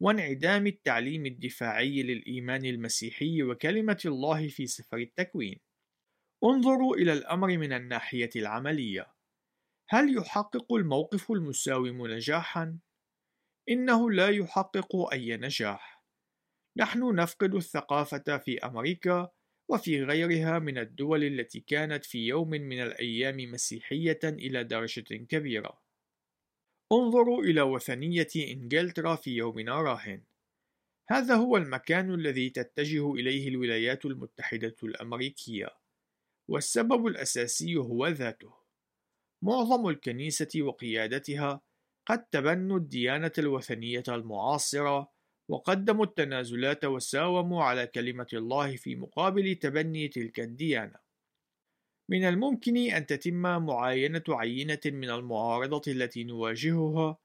وانعدام 0.00 0.66
التعليم 0.66 1.26
الدفاعي 1.26 2.02
للإيمان 2.02 2.64
المسيحي 2.64 3.42
وكلمة 3.42 4.02
الله 4.04 4.48
في 4.48 4.66
سفر 4.66 4.96
التكوين. 4.96 5.60
انظروا 6.44 6.96
إلى 6.96 7.12
الأمر 7.12 7.58
من 7.58 7.72
الناحية 7.72 8.30
العملية. 8.36 9.06
هل 9.88 10.16
يحقق 10.16 10.72
الموقف 10.72 11.32
المساوم 11.32 12.06
نجاحًا؟ 12.06 12.78
إنه 13.68 14.10
لا 14.10 14.28
يحقق 14.28 15.12
أي 15.12 15.36
نجاح. 15.36 16.04
نحن 16.76 17.14
نفقد 17.14 17.54
الثقافة 17.54 18.38
في 18.38 18.58
أمريكا 18.58 19.28
وفي 19.70 20.04
غيرها 20.04 20.58
من 20.58 20.78
الدول 20.78 21.24
التي 21.24 21.60
كانت 21.60 22.04
في 22.04 22.26
يوم 22.26 22.50
من 22.50 22.82
الأيام 22.82 23.36
مسيحية 23.36 24.20
إلى 24.24 24.64
درجة 24.64 25.24
كبيرة. 25.28 25.87
انظروا 26.92 27.42
إلى 27.42 27.62
وثنية 27.62 28.28
إنجلترا 28.36 29.16
في 29.16 29.30
يومنا 29.30 29.82
راهن. 29.82 30.22
هذا 31.10 31.34
هو 31.34 31.56
المكان 31.56 32.14
الذي 32.14 32.50
تتجه 32.50 33.12
إليه 33.12 33.48
الولايات 33.48 34.04
المتحدة 34.04 34.76
الأمريكية، 34.82 35.68
والسبب 36.48 37.06
الأساسي 37.06 37.76
هو 37.76 38.06
ذاته. 38.06 38.54
معظم 39.42 39.88
الكنيسة 39.88 40.62
وقيادتها 40.62 41.60
قد 42.06 42.24
تبنوا 42.24 42.78
الديانة 42.78 43.32
الوثنية 43.38 44.04
المعاصرة 44.08 45.12
وقدموا 45.48 46.04
التنازلات 46.04 46.84
وساوموا 46.84 47.64
على 47.64 47.86
كلمة 47.86 48.26
الله 48.32 48.76
في 48.76 48.96
مقابل 48.96 49.54
تبني 49.54 50.08
تلك 50.08 50.40
الديانة. 50.40 51.07
من 52.10 52.24
الممكن 52.24 52.76
أن 52.76 53.06
تتم 53.06 53.66
معاينة 53.66 54.22
عينة 54.28 54.80
من 54.86 55.10
المعارضة 55.10 55.92
التي 55.92 56.24
نواجهها 56.24 57.18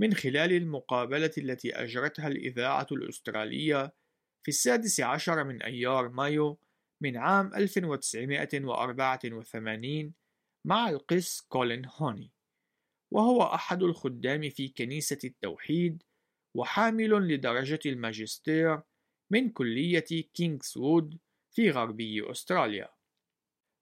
من 0.00 0.14
خلال 0.14 0.52
المقابلة 0.52 1.30
التي 1.38 1.76
أجرتها 1.76 2.28
الإذاعة 2.28 2.86
الأسترالية 2.92 3.94
في 4.42 4.48
السادس 4.48 5.00
عشر 5.00 5.44
من 5.44 5.62
أيار 5.62 6.08
مايو 6.08 6.58
من 7.02 7.16
عام 7.16 7.54
1984 7.54 10.14
مع 10.66 10.90
القس 10.90 11.40
كولين 11.40 11.86
هوني 11.96 12.32
وهو 13.12 13.42
أحد 13.42 13.82
الخدام 13.82 14.50
في 14.50 14.68
كنيسة 14.68 15.18
التوحيد 15.24 16.02
وحامل 16.56 17.28
لدرجة 17.28 17.80
الماجستير 17.86 18.80
من 19.32 19.50
كلية 19.50 20.04
كينغز 20.34 20.74
وود 20.76 21.18
في 21.54 21.70
غربي 21.70 22.30
أستراليا. 22.30 22.88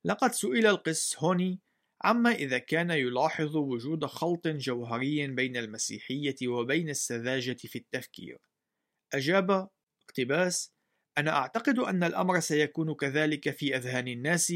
لقد 0.04 0.33
سئل 0.33 0.66
القس 0.66 1.19
هوني 1.19 1.61
عما 2.04 2.30
إذا 2.30 2.59
كان 2.59 2.90
يلاحظ 2.90 3.57
وجود 3.57 4.04
خلط 4.04 4.49
جوهري 4.49 5.26
بين 5.26 5.57
المسيحية 5.57 6.49
وبين 6.49 6.88
السذاجة 6.88 7.57
في 7.57 7.78
التفكير. 7.78 8.38
أجاب 9.14 9.69
اقتباس 10.02 10.73
أنا 11.19 11.30
أعتقد 11.30 11.78
أن 11.78 12.04
الأمر 12.04 12.40
سيكون 12.40 12.95
كذلك 12.95 13.50
في 13.50 13.76
أذهان 13.76 14.09
الناس. 14.09 14.54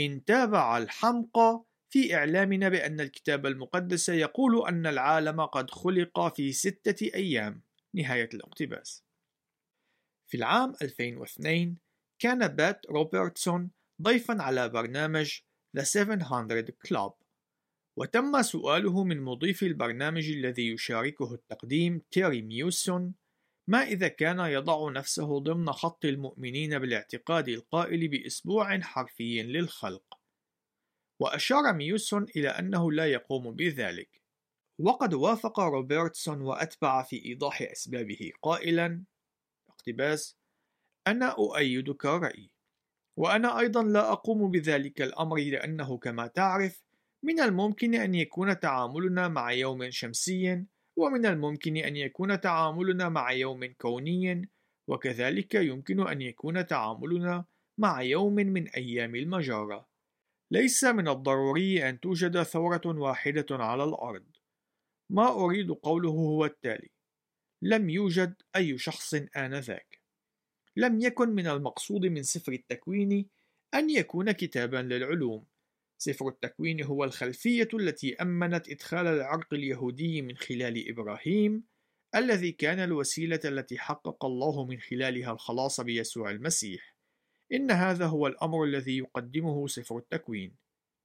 إن 0.00 0.24
تابع 0.24 0.78
الحمقى 0.78 1.64
في 1.92 2.14
إعلامنا 2.14 2.68
بأن 2.68 3.00
الكتاب 3.00 3.46
المقدس 3.46 4.08
يقول 4.08 4.68
أن 4.68 4.86
العالم 4.86 5.40
قد 5.40 5.70
خلق 5.70 6.34
في 6.34 6.52
ستة 6.52 7.14
أيام. 7.14 7.62
نهاية 7.94 8.28
الاقتباس. 8.34 9.04
في 10.30 10.36
العام 10.36 10.74
2002 10.82 11.78
كان 12.22 12.48
بات 12.48 12.86
روبرتسون 12.86 13.70
ضيفا 14.02 14.42
على 14.42 14.68
برنامج 14.68 15.40
The 15.76 15.82
700 15.82 16.64
Club. 16.88 17.12
وتم 17.96 18.42
سؤاله 18.42 19.04
من 19.04 19.20
مضيف 19.20 19.62
البرنامج 19.62 20.30
الذي 20.30 20.68
يشاركه 20.68 21.34
التقديم 21.34 22.02
تيري 22.10 22.42
ميوسون 22.42 23.14
ما 23.68 23.82
إذا 23.82 24.08
كان 24.08 24.38
يضع 24.38 24.90
نفسه 24.90 25.38
ضمن 25.38 25.72
خط 25.72 26.04
المؤمنين 26.04 26.78
بالاعتقاد 26.78 27.48
القائل 27.48 28.08
بأسبوع 28.08 28.80
حرفي 28.80 29.42
للخلق؟ 29.42 30.18
وأشار 31.20 31.72
ميوسون 31.72 32.26
إلى 32.36 32.48
أنه 32.48 32.92
لا 32.92 33.06
يقوم 33.06 33.50
بذلك. 33.50 34.22
وقد 34.78 35.14
وافق 35.14 35.60
روبرتسون 35.60 36.40
وأتبع 36.40 37.02
في 37.02 37.24
إيضاح 37.24 37.62
أسبابه 37.62 38.32
قائلا 38.42 39.04
اقتباس 39.68 40.36
أنا 41.06 41.26
أؤيدك 41.26 42.04
رأيي. 42.04 42.59
وأنا 43.16 43.58
أيضا 43.58 43.82
لا 43.82 44.12
أقوم 44.12 44.50
بذلك 44.50 45.02
الأمر 45.02 45.36
لأنه 45.36 45.98
كما 45.98 46.26
تعرف 46.26 46.82
من 47.22 47.40
الممكن 47.40 47.94
أن 47.94 48.14
يكون 48.14 48.60
تعاملنا 48.60 49.28
مع 49.28 49.52
يوم 49.52 49.90
شمسي 49.90 50.64
ومن 50.96 51.26
الممكن 51.26 51.76
أن 51.76 51.96
يكون 51.96 52.40
تعاملنا 52.40 53.08
مع 53.08 53.32
يوم 53.32 53.66
كوني 53.66 54.48
وكذلك 54.88 55.54
يمكن 55.54 56.08
أن 56.08 56.22
يكون 56.22 56.66
تعاملنا 56.66 57.44
مع 57.78 58.02
يوم 58.02 58.34
من 58.34 58.68
أيام 58.68 59.14
المجرة 59.14 59.90
ليس 60.50 60.84
من 60.84 61.08
الضروري 61.08 61.88
أن 61.88 62.00
توجد 62.00 62.42
ثورة 62.42 62.82
واحدة 62.86 63.46
على 63.50 63.84
الأرض. 63.84 64.26
ما 65.10 65.28
أريد 65.28 65.70
قوله 65.70 66.10
هو 66.10 66.44
التالي 66.44 66.90
لم 67.62 67.90
يوجد 67.90 68.42
أي 68.56 68.78
شخص 68.78 69.14
آنذاك. 69.36 69.89
لم 70.76 71.00
يكن 71.00 71.28
من 71.28 71.46
المقصود 71.46 72.06
من 72.06 72.22
سفر 72.22 72.52
التكوين 72.52 73.26
أن 73.74 73.90
يكون 73.90 74.32
كتابا 74.32 74.76
للعلوم. 74.76 75.46
سفر 75.98 76.28
التكوين 76.28 76.84
هو 76.84 77.04
الخلفية 77.04 77.68
التي 77.74 78.14
أمنت 78.14 78.68
إدخال 78.68 79.06
العرق 79.06 79.54
اليهودي 79.54 80.22
من 80.22 80.36
خلال 80.36 80.88
إبراهيم 80.88 81.64
الذي 82.14 82.52
كان 82.52 82.78
الوسيلة 82.78 83.40
التي 83.44 83.78
حقق 83.78 84.24
الله 84.24 84.64
من 84.64 84.80
خلالها 84.80 85.32
الخلاص 85.32 85.80
بيسوع 85.80 86.30
المسيح. 86.30 86.96
إن 87.52 87.70
هذا 87.70 88.06
هو 88.06 88.26
الأمر 88.26 88.64
الذي 88.64 88.98
يقدمه 88.98 89.66
سفر 89.66 89.98
التكوين. 89.98 90.56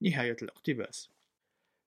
نهاية 0.02 0.36
الاقتباس. 0.42 1.15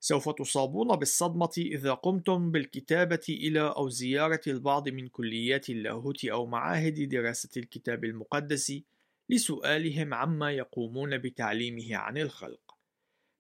سوف 0.02 0.30
تصابون 0.30 0.96
بالصدمة 0.96 1.54
إذا 1.58 1.94
قمتم 1.94 2.52
بالكتابة 2.52 3.26
إلى 3.30 3.62
أو 3.62 3.90
زيارة 3.90 4.42
البعض 4.48 4.90
من 4.90 5.08
كليات 5.08 5.70
اللاهوت 5.70 6.26
أو 6.26 6.46
معاهد 6.46 7.10
دراسة 7.10 7.50
الكتاب 7.58 8.06
المقدس 8.06 8.82
لسؤالهم 9.30 10.14
عما 10.14 10.52
يقومون 10.52 11.18
بتعليمه 11.18 11.96
عن 11.96 12.18
الخلق. 12.18 12.78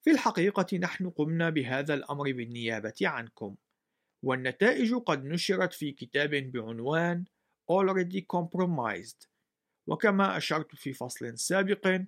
في 0.02 0.12
الحقيقة 0.12 0.78
نحن 0.78 1.10
قمنا 1.10 1.50
بهذا 1.50 1.94
الأمر 1.94 2.32
بالنيابة 2.32 2.94
عنكم، 3.02 3.56
والنتائج 4.24 4.94
قد 4.94 5.26
نشرت 5.26 5.74
في 5.74 5.92
كتاب 5.92 6.30
بعنوان 6.30 7.26
Already 7.72 8.22
Compromised، 8.36 9.28
وكما 9.88 10.38
أشرت 10.38 10.76
في 10.76 10.94
فصل 10.94 11.38
سابق، 11.38 12.02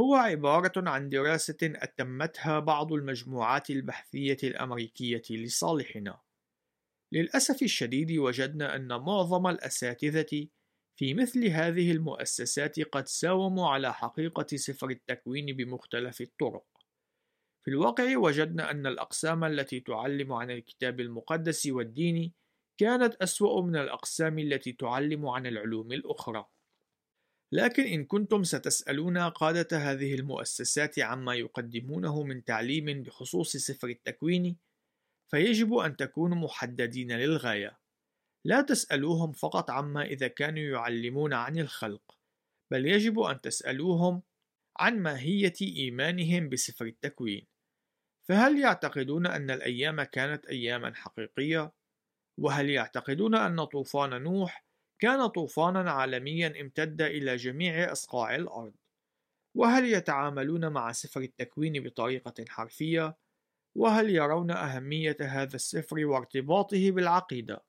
هو 0.00 0.14
عبارة 0.14 0.90
عن 0.90 1.08
دراسة 1.08 1.56
أتمتها 1.62 2.58
بعض 2.58 2.92
المجموعات 2.92 3.70
البحثية 3.70 4.36
الأمريكية 4.44 5.22
لصالحنا. 5.30 6.20
للأسف 7.12 7.62
الشديد 7.62 8.12
وجدنا 8.12 8.76
أن 8.76 8.88
معظم 8.88 9.46
الأساتذة 9.46 10.48
في 10.96 11.14
مثل 11.14 11.46
هذه 11.46 11.92
المؤسسات 11.92 12.80
قد 12.80 13.06
ساوموا 13.06 13.68
على 13.68 13.94
حقيقة 13.94 14.56
سفر 14.56 14.90
التكوين 14.90 15.56
بمختلف 15.56 16.20
الطرق. 16.20 16.66
في 17.64 17.70
الواقع 17.70 18.16
وجدنا 18.16 18.70
أن 18.70 18.86
الأقسام 18.86 19.44
التي 19.44 19.80
تعلم 19.80 20.32
عن 20.32 20.50
الكتاب 20.50 21.00
المقدس 21.00 21.66
والدين 21.66 22.32
كانت 22.78 23.14
أسوأ 23.14 23.62
من 23.62 23.76
الأقسام 23.76 24.38
التي 24.38 24.72
تعلم 24.72 25.26
عن 25.26 25.46
العلوم 25.46 25.92
الأخرى. 25.92 26.46
لكن 27.52 27.82
إن 27.82 28.04
كنتم 28.04 28.44
ستسألون 28.44 29.18
قادة 29.18 29.78
هذه 29.78 30.14
المؤسسات 30.14 30.98
عما 30.98 31.34
يقدمونه 31.34 32.22
من 32.22 32.44
تعليم 32.44 33.02
بخصوص 33.02 33.56
سفر 33.56 33.88
التكوين، 33.88 34.56
فيجب 35.30 35.74
أن 35.74 35.96
تكونوا 35.96 36.36
محددين 36.36 37.12
للغاية. 37.12 37.78
لا 38.44 38.60
تسألوهم 38.60 39.32
فقط 39.32 39.70
عما 39.70 40.04
إذا 40.04 40.28
كانوا 40.28 40.62
يعلمون 40.62 41.32
عن 41.32 41.58
الخلق، 41.58 42.18
بل 42.70 42.86
يجب 42.86 43.20
أن 43.20 43.40
تسألوهم 43.40 44.22
عن 44.78 44.98
ماهية 44.98 45.54
إيمانهم 45.62 46.48
بسفر 46.48 46.86
التكوين. 46.86 47.46
فهل 48.28 48.58
يعتقدون 48.58 49.26
أن 49.26 49.50
الأيام 49.50 50.02
كانت 50.02 50.46
أياما 50.46 50.94
حقيقية؟ 50.94 51.72
وهل 52.38 52.70
يعتقدون 52.70 53.34
أن 53.34 53.64
طوفان 53.64 54.22
نوح 54.22 54.65
كان 54.98 55.26
طوفانا 55.26 55.90
عالميا 55.90 56.60
امتد 56.60 57.02
إلى 57.02 57.36
جميع 57.36 57.92
أصقاع 57.92 58.34
الأرض 58.34 58.74
وهل 59.56 59.84
يتعاملون 59.84 60.68
مع 60.68 60.92
سفر 60.92 61.20
التكوين 61.20 61.82
بطريقة 61.82 62.44
حرفية؟ 62.48 63.16
وهل 63.76 64.10
يرون 64.10 64.50
أهمية 64.50 65.16
هذا 65.20 65.56
السفر 65.56 66.06
وارتباطه 66.06 66.90
بالعقيدة؟ 66.90 67.64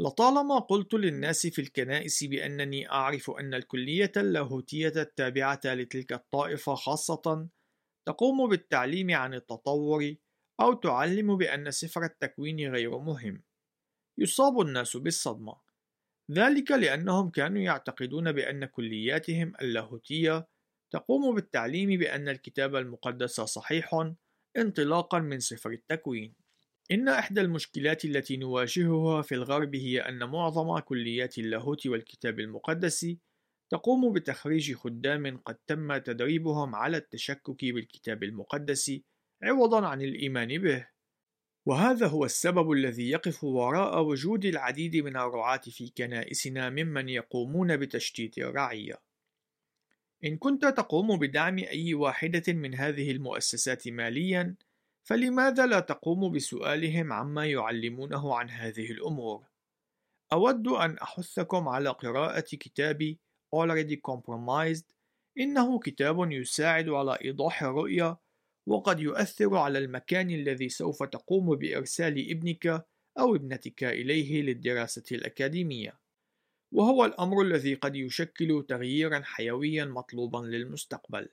لطالما 0.00 0.58
قلت 0.58 0.94
للناس 0.94 1.46
في 1.46 1.60
الكنائس 1.60 2.24
بأنني 2.24 2.90
أعرف 2.90 3.30
أن 3.30 3.54
الكلية 3.54 4.12
اللاهوتية 4.16 4.92
التابعة 4.96 5.60
لتلك 5.64 6.12
الطائفة 6.12 6.74
خاصة 6.74 7.48
تقوم 8.08 8.48
بالتعليم 8.48 9.10
عن 9.10 9.34
التطور 9.34 10.14
أو 10.60 10.72
تعلم 10.72 11.36
بأن 11.36 11.70
سفر 11.70 12.04
التكوين 12.04 12.74
غير 12.74 12.98
مهم. 12.98 13.42
يصاب 14.18 14.60
الناس 14.60 14.96
بالصدمة 14.96 15.71
ذلك 16.30 16.70
لأنهم 16.70 17.30
كانوا 17.30 17.62
يعتقدون 17.62 18.32
بأن 18.32 18.64
كلياتهم 18.64 19.52
اللاهوتية 19.62 20.48
تقوم 20.92 21.34
بالتعليم 21.34 21.98
بأن 21.98 22.28
الكتاب 22.28 22.76
المقدس 22.76 23.40
صحيح 23.40 24.12
انطلاقا 24.56 25.18
من 25.18 25.40
سفر 25.40 25.70
التكوين. 25.70 26.34
إن 26.90 27.08
إحدى 27.08 27.40
المشكلات 27.40 28.04
التي 28.04 28.36
نواجهها 28.36 29.22
في 29.22 29.34
الغرب 29.34 29.74
هي 29.76 30.00
أن 30.00 30.24
معظم 30.24 30.78
كليات 30.78 31.38
اللاهوت 31.38 31.86
والكتاب 31.86 32.40
المقدس 32.40 33.06
تقوم 33.70 34.12
بتخريج 34.12 34.74
خدام 34.74 35.36
قد 35.36 35.56
تم 35.66 35.96
تدريبهم 35.96 36.74
على 36.74 36.96
التشكك 36.96 37.64
بالكتاب 37.64 38.22
المقدس 38.22 38.92
عوضا 39.42 39.86
عن 39.86 40.02
الإيمان 40.02 40.58
به. 40.58 40.91
وهذا 41.66 42.06
هو 42.06 42.24
السبب 42.24 42.72
الذي 42.72 43.10
يقف 43.10 43.44
وراء 43.44 44.02
وجود 44.02 44.44
العديد 44.44 44.96
من 44.96 45.16
الرعاة 45.16 45.60
في 45.60 45.92
كنائسنا 45.96 46.70
ممن 46.70 47.08
يقومون 47.08 47.76
بتشتيت 47.76 48.38
الرعية. 48.38 49.02
إن 50.24 50.36
كنت 50.36 50.64
تقوم 50.64 51.18
بدعم 51.18 51.58
أي 51.58 51.94
واحدة 51.94 52.52
من 52.52 52.74
هذه 52.74 53.10
المؤسسات 53.10 53.88
ماليًا، 53.88 54.56
فلماذا 55.02 55.66
لا 55.66 55.80
تقوم 55.80 56.32
بسؤالهم 56.32 57.12
عما 57.12 57.46
يعلمونه 57.46 58.36
عن 58.36 58.50
هذه 58.50 58.90
الأمور؟ 58.90 59.44
أود 60.32 60.68
أن 60.68 60.98
أحثكم 60.98 61.68
على 61.68 61.88
قراءة 61.88 62.40
كتاب 62.40 63.16
Already 63.56 63.96
Compromised 64.10 64.92
إنه 65.38 65.78
كتاب 65.78 66.32
يساعد 66.32 66.88
على 66.88 67.18
إيضاح 67.24 67.62
الرؤية 67.62 68.18
وقد 68.66 69.00
يؤثر 69.00 69.56
على 69.56 69.78
المكان 69.78 70.30
الذي 70.30 70.68
سوف 70.68 71.02
تقوم 71.02 71.56
بإرسال 71.56 72.30
ابنك 72.30 72.66
أو 73.18 73.36
ابنتك 73.36 73.84
إليه 73.84 74.42
للدراسة 74.42 75.04
الأكاديمية. 75.12 75.98
وهو 76.72 77.04
الأمر 77.04 77.42
الذي 77.42 77.74
قد 77.74 77.96
يشكل 77.96 78.64
تغييرا 78.68 79.20
حيويا 79.24 79.84
مطلوبا 79.84 80.38
للمستقبل. 80.38 81.28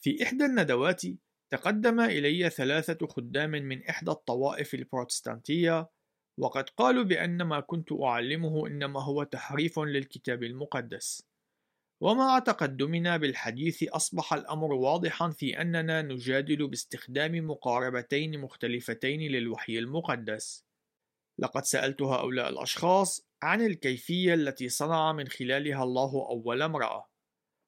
في 0.00 0.22
إحدى 0.22 0.44
الندوات 0.44 1.02
تقدم 1.50 2.00
إلي 2.00 2.50
ثلاثة 2.50 3.06
خدام 3.06 3.50
من 3.50 3.84
إحدى 3.84 4.10
الطوائف 4.10 4.74
البروتستانتية 4.74 5.88
وقد 6.38 6.68
قالوا 6.68 7.04
بأن 7.04 7.42
ما 7.42 7.60
كنت 7.60 7.92
أعلمه 7.92 8.66
إنما 8.66 9.02
هو 9.02 9.22
تحريف 9.22 9.78
للكتاب 9.78 10.42
المقدس. 10.42 11.28
ومع 12.00 12.38
تقدمنا 12.38 13.16
بالحديث 13.16 13.82
أصبح 13.82 14.32
الأمر 14.32 14.72
واضحا 14.72 15.30
في 15.30 15.60
أننا 15.60 16.02
نجادل 16.02 16.66
باستخدام 16.66 17.46
مقاربتين 17.50 18.40
مختلفتين 18.40 19.20
للوحي 19.20 19.78
المقدس. 19.78 20.64
لقد 21.38 21.64
سألت 21.64 22.02
هؤلاء 22.02 22.48
الأشخاص 22.48 23.26
عن 23.42 23.66
الكيفية 23.66 24.34
التي 24.34 24.68
صنع 24.68 25.12
من 25.12 25.28
خلالها 25.28 25.82
الله 25.82 26.26
أول 26.30 26.62
امرأة. 26.62 27.08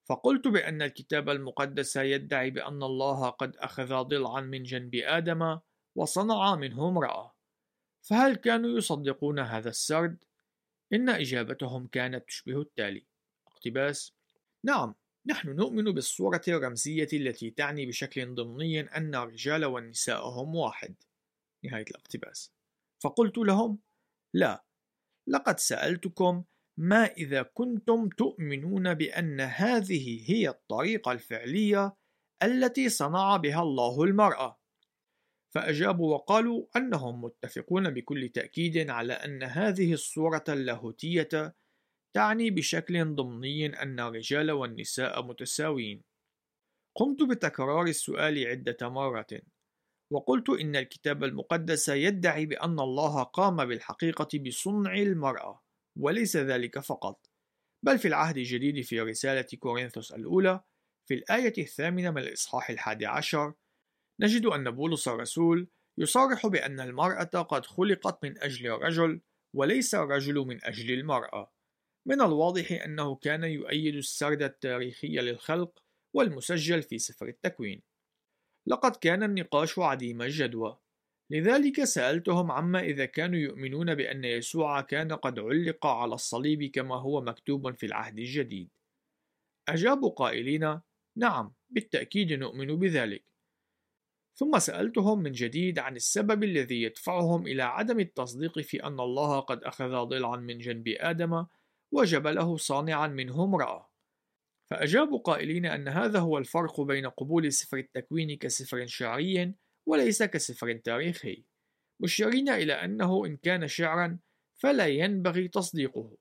فقلت 0.04 0.48
بأن 0.48 0.82
الكتاب 0.82 1.28
المقدس 1.28 1.96
يدعي 1.96 2.50
بأن 2.50 2.82
الله 2.82 3.30
قد 3.30 3.56
أخذ 3.56 4.02
ضلعا 4.02 4.40
من 4.40 4.62
جنب 4.62 4.94
آدم 4.94 5.58
وصنع 5.96 6.56
منه 6.56 6.88
امرأة. 6.88 7.34
فهل 8.02 8.36
كانوا 8.36 8.78
يصدقون 8.78 9.38
هذا 9.38 9.68
السرد؟ 9.68 10.24
إن 10.92 11.08
إجابتهم 11.08 11.86
كانت 11.86 12.28
تشبه 12.28 12.60
التالي. 12.60 13.06
اقتباس 13.46 14.19
نعم 14.64 14.94
نحن 15.26 15.48
نؤمن 15.48 15.84
بالصورة 15.84 16.40
الرمزية 16.48 17.08
التي 17.12 17.50
تعني 17.50 17.86
بشكل 17.86 18.34
ضمني 18.34 18.80
أن 18.80 19.14
الرجال 19.14 19.64
والنساء 19.64 20.28
هم 20.28 20.54
واحد. 20.54 20.94
نهاية 21.64 21.84
الاقتباس. 21.90 22.52
فقلت 23.02 23.38
لهم 23.38 23.78
لا 24.34 24.64
لقد 25.26 25.58
سألتكم 25.58 26.44
ما 26.78 27.04
إذا 27.04 27.42
كنتم 27.42 28.08
تؤمنون 28.08 28.94
بأن 28.94 29.40
هذه 29.40 30.30
هي 30.30 30.48
الطريقة 30.48 31.12
الفعلية 31.12 31.96
التي 32.42 32.88
صنع 32.88 33.36
بها 33.36 33.62
الله 33.62 34.02
المرأة. 34.02 34.60
فأجابوا 35.54 36.14
وقالوا 36.14 36.66
أنهم 36.76 37.24
متفقون 37.24 37.90
بكل 37.90 38.28
تأكيد 38.28 38.90
على 38.90 39.12
أن 39.12 39.42
هذه 39.42 39.92
الصورة 39.92 40.44
اللاهوتية 40.48 41.54
تعني 42.16 42.50
بشكل 42.50 43.14
ضمني 43.14 43.66
أن 43.82 44.00
الرجال 44.00 44.50
والنساء 44.50 45.22
متساويين. 45.22 46.02
قمت 46.96 47.22
بتكرار 47.22 47.82
السؤال 47.82 48.46
عدة 48.46 48.88
مرات، 48.88 49.30
وقلت 50.12 50.50
إن 50.50 50.76
الكتاب 50.76 51.24
المقدس 51.24 51.88
يدعي 51.88 52.46
بأن 52.46 52.80
الله 52.80 53.22
قام 53.22 53.56
بالحقيقة 53.56 54.38
بصنع 54.46 54.94
المرأة، 54.94 55.62
وليس 55.98 56.36
ذلك 56.36 56.78
فقط، 56.78 57.30
بل 57.84 57.98
في 57.98 58.08
العهد 58.08 58.36
الجديد 58.36 58.84
في 58.84 59.00
رسالة 59.00 59.46
كورنثوس 59.58 60.12
الأولى 60.12 60.60
في 61.08 61.14
الآية 61.14 61.54
الثامنة 61.58 62.10
من 62.10 62.18
الإصحاح 62.18 62.70
الحادي 62.70 63.06
عشر 63.06 63.54
نجد 64.20 64.46
أن 64.46 64.70
بولس 64.70 65.08
الرسول 65.08 65.68
يصرح 65.98 66.46
بأن 66.46 66.80
المرأة 66.80 67.24
قد 67.24 67.66
خلقت 67.66 68.24
من 68.24 68.38
أجل 68.42 68.66
الرجل 68.66 69.20
وليس 69.56 69.94
الرجل 69.94 70.34
من 70.34 70.64
أجل 70.64 70.94
المرأة 70.94 71.52
من 72.06 72.20
الواضح 72.20 72.72
أنه 72.72 73.14
كان 73.14 73.44
يؤيد 73.44 73.94
السرد 73.94 74.42
التاريخي 74.42 75.08
للخلق 75.08 75.82
والمسجل 76.14 76.82
في 76.82 76.98
سفر 76.98 77.26
التكوين. 77.26 77.82
لقد 78.66 78.96
كان 78.96 79.22
النقاش 79.22 79.78
عديم 79.78 80.22
الجدوى. 80.22 80.78
لذلك 81.30 81.84
سألتهم 81.84 82.50
عما 82.50 82.80
إذا 82.80 83.04
كانوا 83.04 83.38
يؤمنون 83.38 83.94
بأن 83.94 84.24
يسوع 84.24 84.80
كان 84.80 85.12
قد 85.12 85.38
علق 85.38 85.86
على 85.86 86.14
الصليب 86.14 86.64
كما 86.64 86.96
هو 86.96 87.20
مكتوب 87.20 87.74
في 87.74 87.86
العهد 87.86 88.18
الجديد. 88.18 88.68
أجابوا 89.68 90.10
قائلين 90.10 90.80
نعم 91.16 91.54
بالتأكيد 91.70 92.32
نؤمن 92.32 92.78
بذلك. 92.78 93.24
ثم 94.34 94.58
سألتهم 94.58 95.18
من 95.22 95.32
جديد 95.32 95.78
عن 95.78 95.96
السبب 95.96 96.44
الذي 96.44 96.82
يدفعهم 96.82 97.46
إلى 97.46 97.62
عدم 97.62 98.00
التصديق 98.00 98.58
في 98.58 98.84
أن 98.84 99.00
الله 99.00 99.40
قد 99.40 99.64
أخذ 99.64 100.04
ضلعا 100.04 100.36
من 100.36 100.58
جنب 100.58 100.88
آدم 100.88 101.46
وجبله 101.92 102.56
صانعا 102.56 103.06
منه 103.06 103.44
امرأة. 103.44 103.90
فأجابوا 104.70 105.18
قائلين 105.18 105.66
أن 105.66 105.88
هذا 105.88 106.18
هو 106.18 106.38
الفرق 106.38 106.80
بين 106.80 107.06
قبول 107.06 107.52
سفر 107.52 107.76
التكوين 107.76 108.36
كسفر 108.36 108.86
شعري 108.86 109.54
وليس 109.88 110.22
كسفر 110.22 110.76
تاريخي. 110.76 111.44
مشيرين 112.02 112.48
إلى 112.48 112.72
أنه 112.72 113.26
إن 113.26 113.36
كان 113.36 113.68
شعرا 113.68 114.18
فلا 114.62 114.86
ينبغي 114.86 115.48
تصديقه. 115.48 116.16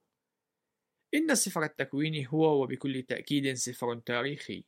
إن 1.14 1.36
سفر 1.36 1.64
التكوين 1.64 2.28
هو 2.28 2.64
وبكل 2.64 3.04
تأكيد 3.04 3.54
سفر 3.54 4.00
تاريخي. 4.00 4.66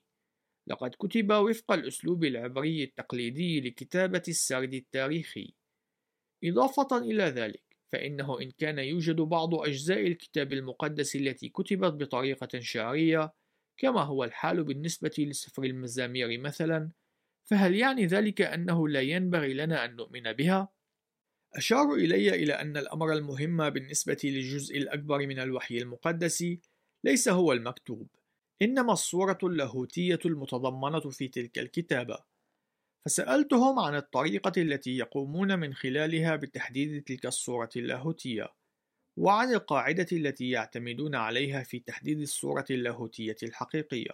لقد 0.68 0.96
كتب 1.00 1.32
وفق 1.32 1.72
الأسلوب 1.72 2.24
العبري 2.24 2.84
التقليدي 2.84 3.62
لكتابة 3.62 4.24
السرد 4.28 4.74
التاريخي. 4.74 5.54
إضافة 6.44 6.98
إلى 6.98 7.24
ذلك 7.24 7.71
فإنه 7.92 8.42
إن 8.42 8.52
كان 8.52 8.80
يوجد 8.80 9.16
بعض 9.16 9.56
أجزاء 9.56 10.08
الكتاب 10.08 10.54
المقدس 10.54 11.16
التي 11.16 11.50
كتبت 11.50 11.94
بطريقة 11.94 12.60
شعرية 12.60 13.34
كما 13.78 14.02
هو 14.02 14.24
الحال 14.24 14.64
بالنسبة 14.64 15.16
لسفر 15.20 15.64
المزامير 15.64 16.40
مثلا 16.40 16.92
فهل 17.44 17.76
يعني 17.76 18.06
ذلك 18.06 18.42
أنه 18.42 18.88
لا 18.88 19.02
ينبغي 19.02 19.54
لنا 19.54 19.86
أن 19.86 19.96
نؤمن 19.96 20.34
بها؟ 20.34 20.70
أشار 21.56 21.94
إلي 21.94 22.30
إلى 22.30 22.54
أن 22.54 22.78
الأمر 22.78 23.14
المهم 23.14 23.70
بالنسبة 23.70 24.18
للجزء 24.24 24.78
الأكبر 24.78 25.28
من 25.28 25.40
الوحي 25.40 25.78
المقدس 25.78 26.46
ليس 27.04 27.30
هو 27.30 27.54
المكتوب 27.54 28.08
إنما 28.62 28.94
الصورة 28.94 29.38
اللاهوتية 29.44 30.20
المتضمنة 30.26 31.00
في 31.00 31.28
تلك 31.28 31.60
الكتابة 31.60 32.31
فسألتهم 33.06 33.80
عن 33.80 33.96
الطريقة 33.96 34.62
التي 34.62 34.98
يقومون 34.98 35.60
من 35.60 35.74
خلالها 35.74 36.36
بتحديد 36.36 37.04
تلك 37.04 37.26
الصورة 37.26 37.70
اللاهوتية 37.76 38.54
وعن 39.18 39.54
القاعدة 39.54 40.08
التي 40.12 40.50
يعتمدون 40.50 41.16
عليها 41.16 41.64
في 41.64 41.80
تحديد 41.80 42.20
الصورة 42.20 42.66
اللاهوتية 42.72 43.36
الحقيقية 43.44 44.12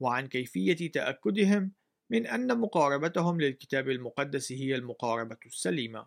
وعن 0.00 0.26
كيفية 0.26 0.90
تأكدهم 0.90 1.72
من 2.10 2.26
أن 2.26 2.58
مقاربتهم 2.58 3.40
للكتاب 3.40 3.88
المقدس 3.88 4.52
هي 4.52 4.74
المقاربة 4.74 5.38
السليمة 5.46 6.06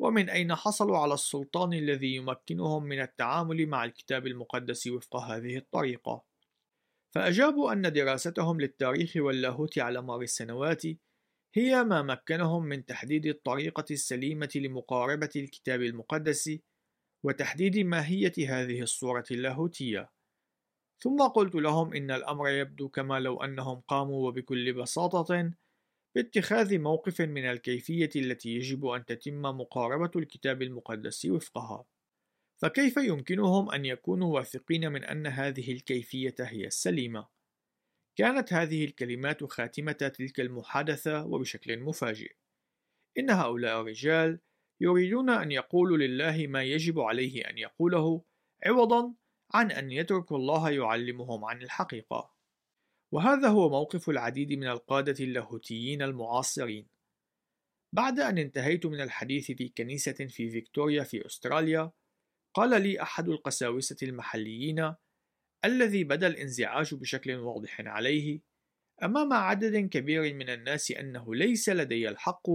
ومن 0.00 0.30
أين 0.30 0.54
حصلوا 0.54 0.98
على 0.98 1.14
السلطان 1.14 1.72
الذي 1.72 2.14
يمكنهم 2.14 2.84
من 2.84 3.00
التعامل 3.00 3.66
مع 3.66 3.84
الكتاب 3.84 4.26
المقدس 4.26 4.86
وفق 4.86 5.16
هذه 5.16 5.56
الطريقة. 5.56 6.24
فأجابوا 7.14 7.72
أن 7.72 7.92
دراستهم 7.92 8.60
للتاريخ 8.60 9.12
واللاهوت 9.16 9.78
على 9.78 10.02
مر 10.02 10.22
السنوات 10.22 10.82
هي 11.54 11.84
ما 11.84 12.02
مكنهم 12.02 12.64
من 12.64 12.84
تحديد 12.84 13.26
الطريقة 13.26 13.84
السليمة 13.90 14.50
لمقاربة 14.54 15.30
الكتاب 15.36 15.82
المقدس 15.82 16.58
وتحديد 17.24 17.78
ماهية 17.78 18.32
هذه 18.38 18.82
الصورة 18.82 19.24
اللاهوتية. 19.30 20.10
ثم 21.00 21.22
قلت 21.22 21.54
لهم 21.54 21.94
إن 21.94 22.10
الأمر 22.10 22.48
يبدو 22.48 22.88
كما 22.88 23.20
لو 23.20 23.42
أنهم 23.44 23.80
قاموا 23.80 24.28
وبكل 24.28 24.72
بساطة 24.72 25.52
باتخاذ 26.14 26.78
موقف 26.78 27.20
من 27.20 27.44
الكيفية 27.44 28.10
التي 28.16 28.48
يجب 28.48 28.86
أن 28.86 29.04
تتم 29.04 29.42
مقاربة 29.42 30.10
الكتاب 30.16 30.62
المقدس 30.62 31.24
وفقها. 31.26 31.84
فكيف 32.62 32.96
يمكنهم 32.96 33.70
أن 33.70 33.84
يكونوا 33.84 34.34
واثقين 34.34 34.92
من 34.92 35.04
أن 35.04 35.26
هذه 35.26 35.72
الكيفية 35.72 36.34
هي 36.40 36.66
السليمة؟ 36.66 37.37
كانت 38.18 38.52
هذه 38.52 38.84
الكلمات 38.84 39.44
خاتمة 39.44 39.92
تلك 39.92 40.40
المحادثة 40.40 41.26
وبشكل 41.26 41.80
مفاجئ. 41.80 42.32
إن 43.18 43.30
هؤلاء 43.30 43.80
الرجال 43.80 44.40
يريدون 44.80 45.30
أن 45.30 45.52
يقولوا 45.52 45.96
لله 45.96 46.46
ما 46.46 46.62
يجب 46.62 47.00
عليه 47.00 47.50
أن 47.50 47.58
يقوله 47.58 48.24
عوضا 48.66 49.14
عن 49.54 49.70
أن 49.70 49.92
يتركوا 49.92 50.36
الله 50.36 50.70
يعلمهم 50.70 51.44
عن 51.44 51.62
الحقيقة. 51.62 52.34
وهذا 53.12 53.48
هو 53.48 53.68
موقف 53.68 54.10
العديد 54.10 54.52
من 54.52 54.68
القادة 54.68 55.24
اللاهوتيين 55.24 56.02
المعاصرين. 56.02 56.88
بعد 57.94 58.20
أن 58.20 58.38
انتهيت 58.38 58.86
من 58.86 59.00
الحديث 59.00 59.52
في 59.52 59.68
كنيسة 59.68 60.12
في 60.12 60.50
فيكتوريا 60.50 61.02
في 61.02 61.26
أستراليا، 61.26 61.92
قال 62.54 62.82
لي 62.82 63.02
أحد 63.02 63.28
القساوسة 63.28 63.96
المحليين 64.02 64.94
الذي 65.64 66.04
بدا 66.04 66.26
الانزعاج 66.26 66.94
بشكل 66.94 67.34
واضح 67.34 67.80
عليه 67.80 68.40
أمام 69.02 69.32
عدد 69.32 69.88
كبير 69.88 70.34
من 70.34 70.50
الناس 70.50 70.90
أنه 70.90 71.34
ليس 71.34 71.68
لدي 71.68 72.08
الحق 72.08 72.50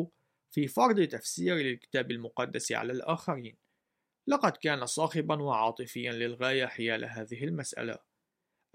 في 0.52 0.68
فرض 0.68 1.02
تفسير 1.08 1.56
للكتاب 1.56 2.12
المقدس 2.12 2.72
على 2.72 2.94
الآخرين. 2.94 3.56
لقد 4.28 4.52
كان 4.52 4.86
صاخبا 4.86 5.42
وعاطفيا 5.42 6.12
للغاية 6.12 6.66
حيال 6.66 7.06
هذه 7.06 7.44
المسألة. 7.44 8.00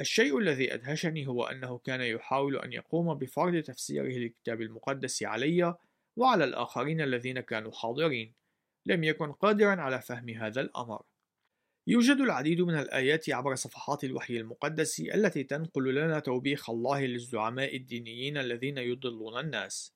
الشيء 0.00 0.38
الذي 0.38 0.74
أدهشني 0.74 1.26
هو 1.26 1.44
أنه 1.44 1.78
كان 1.78 2.00
يحاول 2.00 2.56
أن 2.56 2.72
يقوم 2.72 3.14
بفرض 3.14 3.62
تفسيره 3.62 4.08
للكتاب 4.08 4.62
المقدس 4.62 5.22
علي 5.22 5.74
وعلى 6.16 6.44
الآخرين 6.44 7.00
الذين 7.00 7.40
كانوا 7.40 7.72
حاضرين 7.72 8.34
لم 8.86 9.04
يكن 9.04 9.32
قادرا 9.32 9.80
على 9.80 10.00
فهم 10.00 10.28
هذا 10.28 10.60
الأمر 10.60 11.02
يوجد 11.90 12.20
العديد 12.20 12.60
من 12.60 12.74
الآيات 12.74 13.30
عبر 13.30 13.54
صفحات 13.54 14.04
الوحي 14.04 14.36
المقدس 14.36 15.00
التي 15.00 15.44
تنقل 15.44 15.94
لنا 15.94 16.18
توبيخ 16.18 16.70
الله 16.70 17.06
للزعماء 17.06 17.76
الدينيين 17.76 18.38
الذين 18.38 18.78
يضلون 18.78 19.40
الناس. 19.40 19.94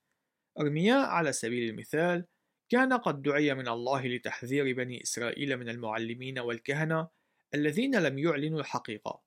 أرمياء 0.61 1.07
على 1.07 1.33
سبيل 1.33 1.71
المثال 1.71 2.27
كان 2.69 2.93
قد 2.93 3.23
دعي 3.23 3.55
من 3.55 3.69
الله 3.69 4.07
لتحذير 4.07 4.77
بني 4.77 5.03
إسرائيل 5.03 5.57
من 5.57 5.69
المعلمين 5.69 6.39
والكهنة 6.39 7.09
الذين 7.55 7.99
لم 7.99 8.19
يعلنوا 8.19 8.61
الحقيقة، 8.61 9.23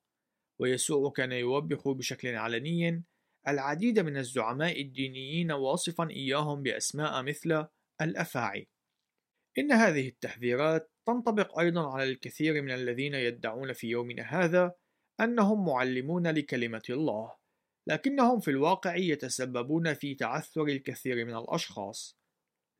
ويسوع 0.59 1.11
كان 1.11 1.31
يوبخ 1.31 1.87
بشكل 1.87 2.35
علني 2.35 3.03
العديد 3.47 3.99
من 3.99 4.17
الزعماء 4.17 4.81
الدينيين 4.81 5.51
واصفا 5.51 6.09
إياهم 6.09 6.63
بأسماء 6.63 7.23
مثل 7.23 7.67
الأفاعي. 8.01 8.67
إن 9.57 9.71
هذه 9.71 10.07
التحذيرات 10.07 10.91
تنطبق 11.07 11.59
أيضا 11.59 11.93
على 11.93 12.03
الكثير 12.03 12.61
من 12.61 12.71
الذين 12.71 13.13
يدعون 13.13 13.73
في 13.73 13.87
يومنا 13.87 14.23
هذا 14.23 14.73
أنهم 15.21 15.65
معلمون 15.65 16.27
لكلمة 16.27 16.83
الله، 16.89 17.35
لكنهم 17.89 18.39
في 18.39 18.51
الواقع 18.51 18.95
يتسببون 18.95 19.93
في 19.93 20.15
تعثر 20.15 20.63
الكثير 20.63 21.25
من 21.25 21.35
الأشخاص. 21.35 22.17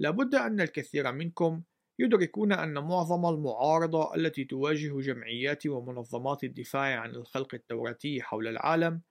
لابد 0.02 0.36
أن 0.36 0.62
الكثير 0.62 1.12
منكم 1.12 1.64
يدركون 2.00 2.52
أن 2.54 2.74
معظم 2.74 3.26
المعارضة 3.26 4.16
التي 4.16 4.46
تواجه 4.46 5.00
جمعيات 5.00 5.68
ومنظمات 5.68 6.44
الدفاع 6.44 7.00
عن 7.00 7.10
الخلق 7.10 7.56
التوراتي 7.56 8.22
حول 8.22 8.48
العالم 8.48 9.02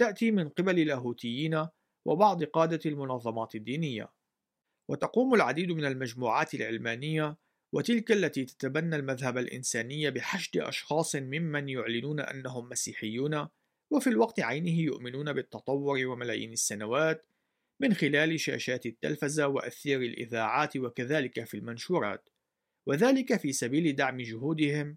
تأتي 0.00 0.30
من 0.30 0.48
قبل 0.48 0.78
اللاهوتيين 0.78 1.66
وبعض 2.06 2.44
قادة 2.44 2.80
المنظمات 2.86 3.54
الدينية. 3.54 4.15
وتقوم 4.88 5.34
العديد 5.34 5.70
من 5.72 5.84
المجموعات 5.84 6.54
العلمانية 6.54 7.36
وتلك 7.72 8.12
التي 8.12 8.44
تتبنى 8.44 8.96
المذهب 8.96 9.38
الإنساني 9.38 10.10
بحشد 10.10 10.56
أشخاص 10.56 11.16
ممن 11.16 11.68
يعلنون 11.68 12.20
أنهم 12.20 12.68
مسيحيون 12.68 13.48
وفي 13.90 14.06
الوقت 14.06 14.40
عينه 14.40 14.80
يؤمنون 14.80 15.32
بالتطور 15.32 16.06
وملايين 16.06 16.52
السنوات 16.52 17.26
من 17.80 17.94
خلال 17.94 18.40
شاشات 18.40 18.86
التلفزة 18.86 19.48
وأثير 19.48 20.02
الإذاعات 20.02 20.76
وكذلك 20.76 21.44
في 21.44 21.56
المنشورات. 21.56 22.28
وذلك 22.86 23.36
في 23.36 23.52
سبيل 23.52 23.96
دعم 23.96 24.20
جهودهم 24.20 24.96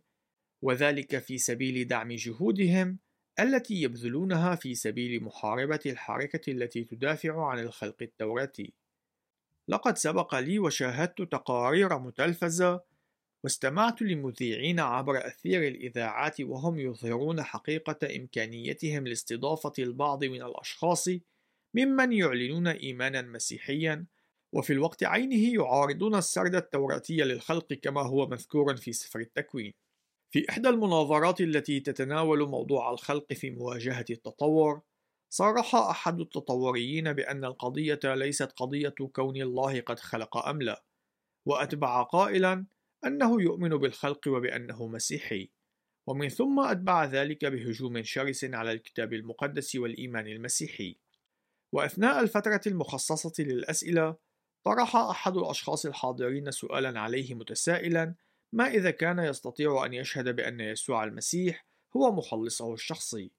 وذلك 0.64 1.20
في 1.20 1.38
سبيل 1.38 1.88
دعم 1.88 2.12
جهودهم 2.12 3.00
التي 3.40 3.82
يبذلونها 3.82 4.56
في 4.56 4.76
سبيل 4.76 5.24
محاربة 5.24 5.80
الحركة 5.86 6.52
التي 6.52 6.84
تدافع 6.84 7.50
عن 7.50 7.60
الخلق 7.60 7.98
التوراتي. 8.02 8.74
لقد 9.70 9.98
سبق 9.98 10.36
لي 10.36 10.60
وشاهدت 10.60 11.22
تقارير 11.22 12.00
متلفزة 12.00 12.82
واستمعت 13.44 14.02
لمذيعين 14.02 14.80
عبر 14.80 15.28
أثير 15.28 15.68
الإذاعات 15.68 16.42
وهم 16.42 16.80
يظهرون 16.80 17.44
حقيقة 17.44 18.16
إمكانيتهم 18.16 19.08
لاستضافة 19.08 19.74
البعض 19.80 20.24
من 20.24 20.42
الأشخاص 20.42 21.10
ممن 21.74 22.14
يعلنون 22.14 22.68
إيمانا 22.68 23.22
مسيحيا 23.22 24.06
وفي 24.54 24.74
الوقت 24.74 25.04
عينه 25.04 25.54
يعارضون 25.54 26.16
السرد 26.16 26.56
التوراتي 26.56 27.18
للخلق 27.18 27.74
كما 27.74 28.02
هو 28.02 28.28
مذكور 28.28 28.76
في 28.76 28.94
سفر 28.94 29.20
التكوين. 29.20 29.74
في 30.32 30.50
إحدى 30.50 30.70
المناظرات 30.70 31.42
التي 31.42 31.80
تتناول 31.80 32.50
موضوع 32.50 32.92
الخلق 32.92 33.34
في 33.34 33.52
مواجهة 33.52 34.06
التطور 34.10 34.82
صرح 35.30 35.76
أحد 35.76 36.20
التطوريين 36.20 37.14
بأن 37.14 37.46
القضية 37.46 38.00
ليست 38.04 38.52
قضية 38.52 38.94
كون 39.14 39.42
الله 39.42 39.82
قد 39.82 40.00
خلق 40.00 40.38
أم 40.38 40.62
لا، 40.62 40.84
وأتبع 41.46 42.04
قائلا 42.04 42.66
أنه 43.06 43.42
يؤمن 43.42 43.70
بالخلق 43.70 44.28
وبأنه 44.28 44.88
مسيحي، 44.88 45.50
ومن 46.08 46.30
ثم 46.30 46.60
أتبع 46.60 47.06
ذلك 47.06 47.46
بهجوم 47.46 48.04
شرس 48.04 48.44
على 48.44 48.72
الكتاب 48.72 49.14
المقدس 49.14 49.76
والإيمان 49.76 50.28
المسيحي. 50.28 50.98
وأثناء 51.74 52.20
الفترة 52.20 52.62
المخصصة 52.68 53.44
للأسئلة، 53.44 54.16
طرح 54.66 54.96
أحد 54.96 55.38
الأشخاص 55.38 55.86
الحاضرين 55.86 56.52
سؤالا 56.52 57.00
عليه 57.00 57.34
متسائلا: 57.34 58.16
ما 58.54 58.68
إذا 58.68 58.92
كان 58.92 59.20
يستطيع 59.20 59.86
أن 59.86 59.94
يشهد 59.94 60.36
بأن 60.36 60.60
يسوع 60.60 61.04
المسيح 61.04 61.66
هو 61.98 62.12
مخلصه 62.12 62.74
الشخصي؟ 62.74 63.39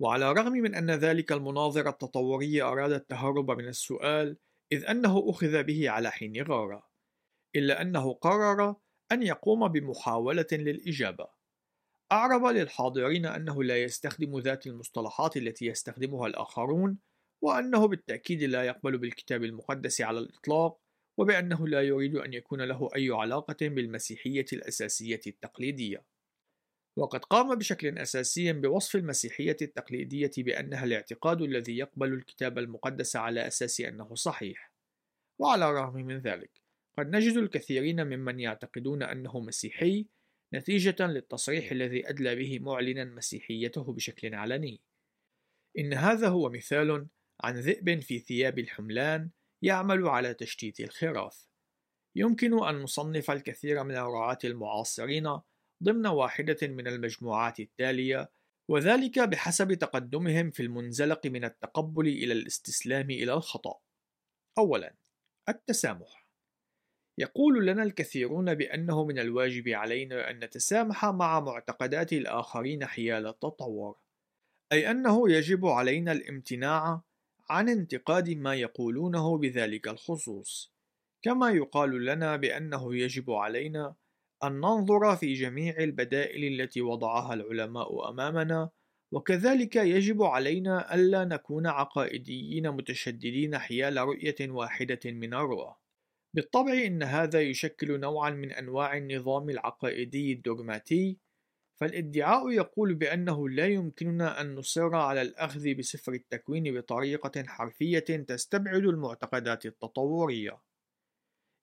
وعلى 0.00 0.30
الرغم 0.30 0.52
من 0.52 0.74
أن 0.74 0.90
ذلك 0.90 1.32
المناظر 1.32 1.88
التطوري 1.88 2.62
أراد 2.62 2.92
التهرب 2.92 3.50
من 3.50 3.68
السؤال 3.68 4.36
إذ 4.72 4.84
أنه 4.84 5.30
أخذ 5.30 5.62
به 5.62 5.90
على 5.90 6.10
حين 6.10 6.42
غارة 6.42 6.88
إلا 7.56 7.82
أنه 7.82 8.12
قرر 8.12 8.74
أن 9.12 9.22
يقوم 9.22 9.68
بمحاولة 9.68 10.46
للإجابة. 10.52 11.26
أعرب 12.12 12.46
للحاضرين 12.46 13.26
أنه 13.26 13.64
لا 13.64 13.82
يستخدم 13.82 14.38
ذات 14.38 14.66
المصطلحات 14.66 15.36
التي 15.36 15.66
يستخدمها 15.66 16.26
الآخرون 16.26 16.98
وأنه 17.42 17.86
بالتأكيد 17.88 18.42
لا 18.42 18.64
يقبل 18.64 18.98
بالكتاب 18.98 19.44
المقدس 19.44 20.00
على 20.00 20.18
الإطلاق 20.18 20.78
وبأنه 21.18 21.68
لا 21.68 21.82
يريد 21.82 22.16
أن 22.16 22.32
يكون 22.32 22.62
له 22.62 22.88
أي 22.96 23.10
علاقة 23.10 23.56
بالمسيحية 23.62 24.46
الأساسية 24.52 25.20
التقليدية. 25.26 26.04
وقد 26.96 27.24
قام 27.24 27.54
بشكل 27.54 27.98
أساسي 27.98 28.52
بوصف 28.52 28.96
المسيحية 28.96 29.56
التقليدية 29.62 30.30
بأنها 30.38 30.84
الاعتقاد 30.84 31.42
الذي 31.42 31.78
يقبل 31.78 32.12
الكتاب 32.12 32.58
المقدس 32.58 33.16
على 33.16 33.46
أساس 33.46 33.80
أنه 33.80 34.14
صحيح. 34.14 34.72
وعلى 35.38 35.70
الرغم 35.70 35.94
من 35.94 36.18
ذلك 36.18 36.50
قد 36.98 37.16
نجد 37.16 37.36
الكثيرين 37.36 38.06
ممن 38.06 38.40
يعتقدون 38.40 39.02
أنه 39.02 39.40
مسيحي 39.40 40.06
نتيجة 40.54 41.06
للتصريح 41.06 41.70
الذي 41.70 42.08
أدلى 42.08 42.36
به 42.36 42.58
معلنا 42.58 43.04
مسيحيته 43.04 43.92
بشكل 43.92 44.34
علني. 44.34 44.80
إن 45.78 45.94
هذا 45.94 46.28
هو 46.28 46.50
مثال 46.50 47.06
عن 47.40 47.54
ذئب 47.54 48.00
في 48.00 48.18
ثياب 48.18 48.58
الحملان 48.58 49.30
يعمل 49.62 50.08
على 50.08 50.34
تشتيت 50.34 50.80
الخراف. 50.80 51.46
يمكن 52.16 52.64
أن 52.64 52.74
نصنف 52.74 53.30
الكثير 53.30 53.84
من 53.84 53.96
الرعاة 53.96 54.38
المعاصرين 54.44 55.40
ضمن 55.82 56.06
واحدة 56.06 56.56
من 56.62 56.86
المجموعات 56.88 57.60
التالية 57.60 58.30
وذلك 58.68 59.18
بحسب 59.18 59.74
تقدمهم 59.74 60.50
في 60.50 60.62
المنزلق 60.62 61.26
من 61.26 61.44
التقبل 61.44 62.06
إلى 62.08 62.32
الاستسلام 62.32 63.10
إلى 63.10 63.32
الخطأ. 63.32 63.78
أولاً: 64.58 64.94
التسامح. 65.48 66.26
يقول 67.18 67.66
لنا 67.66 67.82
الكثيرون 67.82 68.54
بأنه 68.54 69.04
من 69.04 69.18
الواجب 69.18 69.68
علينا 69.68 70.30
أن 70.30 70.44
نتسامح 70.44 71.04
مع 71.04 71.40
معتقدات 71.40 72.12
الآخرين 72.12 72.86
حيال 72.86 73.26
التطور، 73.26 73.98
أي 74.72 74.90
أنه 74.90 75.30
يجب 75.30 75.66
علينا 75.66 76.12
الامتناع 76.12 77.02
عن 77.50 77.68
انتقاد 77.68 78.30
ما 78.30 78.54
يقولونه 78.54 79.38
بذلك 79.38 79.88
الخصوص، 79.88 80.72
كما 81.22 81.50
يقال 81.50 82.04
لنا 82.04 82.36
بأنه 82.36 82.96
يجب 82.96 83.30
علينا 83.30 83.94
أن 84.44 84.52
ننظر 84.52 85.16
في 85.16 85.32
جميع 85.32 85.76
البدائل 85.78 86.60
التي 86.60 86.80
وضعها 86.80 87.34
العلماء 87.34 88.10
أمامنا 88.10 88.70
وكذلك 89.12 89.76
يجب 89.76 90.22
علينا 90.22 90.94
ألا 90.94 91.24
نكون 91.24 91.66
عقائديين 91.66 92.70
متشددين 92.70 93.58
حيال 93.58 93.96
رؤية 93.96 94.36
واحدة 94.40 95.00
من 95.04 95.34
الرؤى. 95.34 95.74
بالطبع 96.34 96.72
إن 96.72 97.02
هذا 97.02 97.40
يشكل 97.40 98.00
نوعا 98.00 98.30
من 98.30 98.52
أنواع 98.52 98.96
النظام 98.96 99.50
العقائدي 99.50 100.32
الدوغماتي، 100.32 101.18
فالادعاء 101.80 102.50
يقول 102.50 102.94
بأنه 102.94 103.48
لا 103.48 103.66
يمكننا 103.66 104.40
أن 104.40 104.54
نصر 104.54 104.94
على 104.94 105.22
الأخذ 105.22 105.74
بسفر 105.74 106.12
التكوين 106.12 106.78
بطريقة 106.78 107.44
حرفية 107.46 107.98
تستبعد 107.98 108.84
المعتقدات 108.84 109.66
التطورية. 109.66 110.58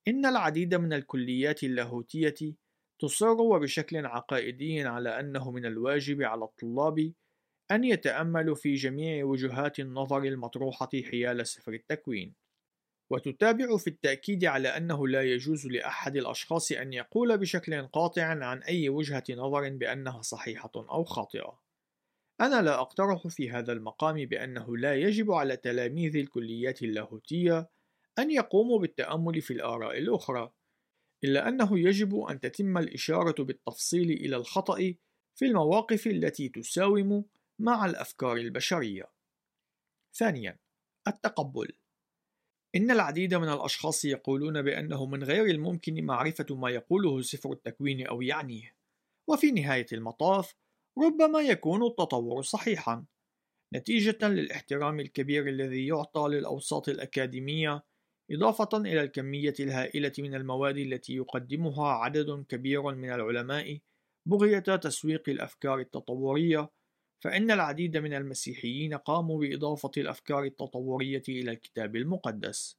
إن 0.08 0.26
العديد 0.26 0.76
من 0.76 0.94
الكليات 0.94 1.64
اللاهوتية 1.64 2.56
تصر 3.00 3.42
وبشكل 3.42 4.06
عقائدي 4.06 4.82
على 4.82 5.20
أنه 5.20 5.52
من 5.52 5.66
الواجب 5.66 6.22
على 6.22 6.44
الطلاب 6.44 7.14
أن 7.72 7.84
يتأملوا 7.84 8.56
في 8.56 8.74
جميع 8.74 9.26
وجهات 9.26 9.80
النظر 9.80 10.24
المطروحة 10.24 10.90
حيال 11.12 11.48
سفر 11.48 11.74
التكوين، 11.74 12.34
وتتابع 13.10 13.78
في 13.78 13.88
التأكيد 13.88 14.46
على 14.46 14.68
أنه 14.68 15.08
لا 15.08 15.24
يجوز 15.24 15.68
لأحد 15.68 16.18
الأشخاص 16.18 16.72
أن 16.72 16.94
يقول 16.94 17.38
بشكل 17.38 17.88
قاطع 17.88 18.24
عن 18.24 18.64
أي 18.64 18.90
وجهة 18.90 19.24
نظر 19.30 19.70
بأنها 19.70 20.22
صحيحة 20.22 20.72
أو 20.76 21.04
خاطئة. 21.04 21.60
أنا 22.42 22.62
لا 22.62 22.82
أقترح 22.82 23.28
في 23.28 23.52
هذا 23.52 23.74
المقام 23.74 24.26
بأنه 24.26 24.78
لا 24.78 24.96
يجب 24.96 25.32
على 25.32 25.58
تلاميذ 25.58 26.16
الكليات 26.18 26.84
اللاهوتية 26.84 27.70
أن 28.20 28.32
يقوموا 28.32 28.80
بالتأمل 28.80 29.42
في 29.42 29.54
الآراء 29.54 29.98
الأخرى، 29.98 30.52
إلا 31.24 31.48
أنه 31.48 31.80
يجب 31.80 32.20
أن 32.20 32.40
تتم 32.40 32.78
الإشارة 32.78 33.44
بالتفصيل 33.44 34.12
إلى 34.12 34.36
الخطأ 34.36 34.96
في 35.36 35.46
المواقف 35.46 36.08
التي 36.08 36.50
تساوم 36.50 37.26
مع 37.60 37.86
الأفكار 37.86 38.38
البشرية. 38.38 39.12
ثانياً، 40.16 40.60
التقبل. 41.08 41.72
إن 42.76 42.92
العديد 42.92 43.34
من 43.34 43.50
الأشخاص 43.50 44.06
يقولون 44.06 44.62
بأنه 44.62 45.06
من 45.06 45.24
غير 45.24 45.46
الممكن 45.46 46.06
معرفة 46.06 46.56
ما 46.56 46.70
يقوله 46.70 47.22
سفر 47.22 47.52
التكوين 47.52 48.08
أو 48.08 48.22
يعنيه، 48.22 48.76
وفي 49.30 49.52
نهاية 49.52 49.86
المطاف، 49.94 50.56
ربما 50.98 51.42
يكون 51.42 51.86
التطور 51.86 52.42
صحيحاً، 52.42 53.06
نتيجة 53.74 54.28
للاحترام 54.28 55.00
الكبير 55.00 55.48
الذي 55.48 55.88
يعطى 55.88 56.28
للأوساط 56.30 56.90
الأكاديمية 56.90 57.84
إضافة 58.32 58.70
إلى 58.74 59.02
الكمية 59.02 59.54
الهائلة 59.60 60.12
من 60.20 60.36
المواد 60.36 60.78
التي 60.78 61.16
يقدمها 61.16 61.88
عدد 61.88 62.46
كبير 62.50 62.82
من 62.82 63.10
العلماء 63.10 63.80
بغية 64.26 64.60
تسويق 64.60 65.30
الأفكار 65.30 65.80
التطورية، 65.80 66.70
فإن 67.24 67.52
العديد 67.52 67.98
من 67.98 68.14
المسيحيين 68.14 68.94
قاموا 68.94 69.40
بإضافة 69.40 69.92
الأفكار 69.98 70.44
التطورية 70.44 71.24
إلى 71.30 71.52
الكتاب 71.52 71.96
المقدس. 71.96 72.78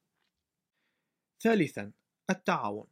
ثالثاً: 1.43 1.93
التعاون. 2.31 2.87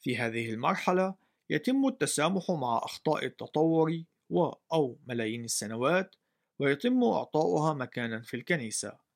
في 0.00 0.16
هذه 0.16 0.50
المرحلة، 0.50 1.14
يتم 1.50 1.86
التسامح 1.86 2.50
مع 2.50 2.78
أخطاء 2.78 3.24
التطور 3.24 4.02
و 4.30 4.50
أو 4.72 4.98
ملايين 5.06 5.44
السنوات، 5.44 6.16
ويتم 6.58 7.04
إعطاؤها 7.04 7.74
مكانًا 7.74 8.20
في 8.20 8.34
الكنيسة. 8.34 9.07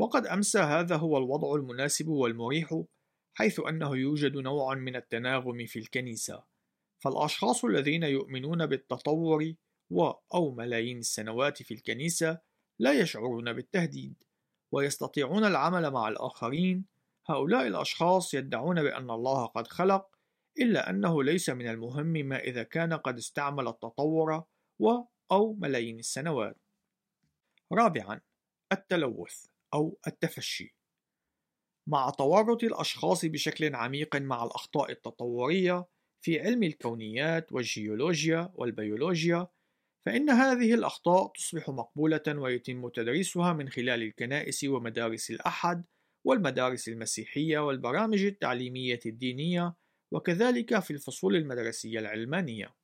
وقد 0.00 0.26
أمسى 0.26 0.58
هذا 0.58 0.96
هو 0.96 1.18
الوضع 1.18 1.54
المناسب 1.54 2.08
والمريح 2.08 2.82
حيث 3.34 3.60
أنه 3.68 3.96
يوجد 3.96 4.36
نوع 4.36 4.74
من 4.74 4.96
التناغم 4.96 5.66
في 5.66 5.78
الكنيسة. 5.78 6.44
فالأشخاص 6.98 7.64
الذين 7.64 8.02
يؤمنون 8.02 8.66
بالتطور 8.66 9.54
و 9.90 10.10
أو 10.34 10.54
ملايين 10.54 10.98
السنوات 10.98 11.62
في 11.62 11.74
الكنيسة 11.74 12.38
لا 12.78 12.92
يشعرون 12.92 13.52
بالتهديد 13.52 14.14
ويستطيعون 14.72 15.44
العمل 15.44 15.90
مع 15.90 16.08
الآخرين. 16.08 16.84
هؤلاء 17.26 17.66
الأشخاص 17.66 18.34
يدعون 18.34 18.82
بأن 18.82 19.10
الله 19.10 19.46
قد 19.46 19.66
خلق 19.66 20.06
إلا 20.60 20.90
أنه 20.90 21.22
ليس 21.22 21.50
من 21.50 21.68
المهم 21.68 22.06
ما 22.06 22.38
إذا 22.38 22.62
كان 22.62 22.92
قد 22.92 23.18
استعمل 23.18 23.68
التطور 23.68 24.44
و 24.78 24.90
أو 25.32 25.54
ملايين 25.54 25.98
السنوات. 25.98 26.56
رابعا 27.72 28.20
التلوث. 28.72 29.50
أو 29.74 29.98
التفشي. 30.06 30.76
مع 31.88 32.10
تورط 32.10 32.64
الأشخاص 32.64 33.24
بشكل 33.24 33.74
عميق 33.74 34.16
مع 34.16 34.44
الأخطاء 34.44 34.90
التطورية 34.90 35.86
في 36.24 36.40
علم 36.40 36.62
الكونيات 36.62 37.52
والجيولوجيا 37.52 38.52
والبيولوجيا 38.54 39.48
فإن 40.06 40.30
هذه 40.30 40.74
الأخطاء 40.74 41.32
تصبح 41.32 41.68
مقبولة 41.68 42.22
ويتم 42.28 42.88
تدريسها 42.88 43.52
من 43.52 43.68
خلال 43.68 44.02
الكنائس 44.02 44.64
ومدارس 44.64 45.30
الأحد 45.30 45.84
والمدارس 46.26 46.88
المسيحية 46.88 47.58
والبرامج 47.58 48.24
التعليمية 48.24 49.00
الدينية 49.06 49.74
وكذلك 50.12 50.78
في 50.78 50.90
الفصول 50.90 51.36
المدرسية 51.36 51.98
العلمانية. 51.98 52.74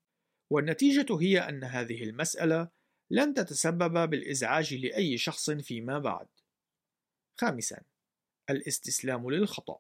والنتيجة 0.53 1.19
هي 1.21 1.39
أن 1.39 1.65
هذه 1.65 2.05
المسألة 2.05 2.69
لن 3.11 3.35
تتسبب 3.35 4.11
بالإزعاج 4.11 4.75
لأي 4.75 5.19
شخص 5.19 5.51
فيما 5.51 5.99
بعد. 5.99 6.27
خامسا 7.41 7.83
الاستسلام 8.51 9.31
للخطأ. 9.31 9.79